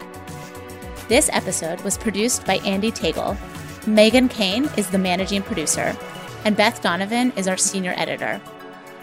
This 1.08 1.30
episode 1.32 1.80
was 1.82 1.96
produced 1.96 2.44
by 2.44 2.58
Andee 2.58 2.92
Tagle. 2.92 3.36
Megan 3.86 4.28
Kane 4.28 4.68
is 4.76 4.90
the 4.90 4.98
managing 4.98 5.42
producer, 5.42 5.96
and 6.44 6.56
Beth 6.56 6.82
Donovan 6.82 7.32
is 7.36 7.48
our 7.48 7.56
senior 7.56 7.94
editor. 7.96 8.40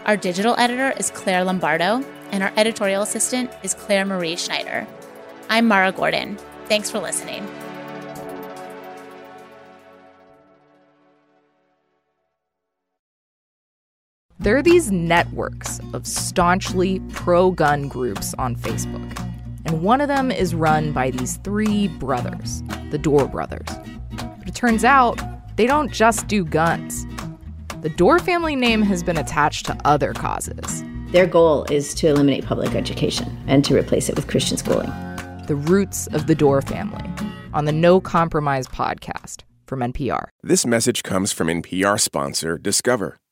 Our 0.05 0.17
digital 0.17 0.55
editor 0.57 0.93
is 0.97 1.09
Claire 1.09 1.43
Lombardo, 1.43 2.05
and 2.31 2.43
our 2.43 2.53
editorial 2.57 3.01
assistant 3.01 3.51
is 3.63 3.73
Claire 3.73 4.05
Marie 4.05 4.35
Schneider. 4.35 4.85
I'm 5.49 5.67
Mara 5.67 5.91
Gordon. 5.91 6.37
Thanks 6.67 6.91
for 6.91 6.99
listening. 6.99 7.47
There 14.45 14.55
are 14.55 14.61
these 14.61 14.91
networks 14.91 15.79
of 15.93 16.05
staunchly 16.05 16.99
pro 17.09 17.49
gun 17.49 17.87
groups 17.87 18.35
on 18.35 18.55
Facebook, 18.55 19.19
and 19.65 19.81
one 19.81 20.01
of 20.01 20.07
them 20.07 20.29
is 20.29 20.53
run 20.53 20.91
by 20.91 21.09
these 21.09 21.37
three 21.37 21.87
brothers, 21.87 22.61
the 22.91 22.99
Dorr 22.99 23.27
brothers. 23.27 23.67
But 24.11 24.47
it 24.47 24.53
turns 24.53 24.83
out 24.83 25.19
they 25.55 25.65
don't 25.65 25.91
just 25.91 26.27
do 26.27 26.45
guns. 26.45 27.07
The 27.81 27.89
Dorr 27.89 28.19
family 28.19 28.55
name 28.55 28.83
has 28.83 29.01
been 29.01 29.17
attached 29.17 29.65
to 29.65 29.77
other 29.83 30.13
causes. 30.13 30.83
Their 31.07 31.25
goal 31.25 31.65
is 31.71 31.95
to 31.95 32.09
eliminate 32.09 32.45
public 32.45 32.75
education 32.75 33.35
and 33.47 33.65
to 33.65 33.75
replace 33.75 34.09
it 34.09 34.15
with 34.15 34.27
Christian 34.27 34.57
schooling. 34.57 34.93
The 35.47 35.55
Roots 35.55 36.05
of 36.13 36.27
the 36.27 36.35
Dorr 36.35 36.61
Family 36.61 37.09
on 37.51 37.65
the 37.65 37.71
No 37.71 37.99
Compromise 37.99 38.67
podcast 38.67 39.41
from 39.65 39.79
NPR. 39.79 40.27
This 40.43 40.67
message 40.67 41.01
comes 41.01 41.31
from 41.31 41.47
NPR 41.47 41.99
sponsor 41.99 42.59
Discover. 42.59 43.17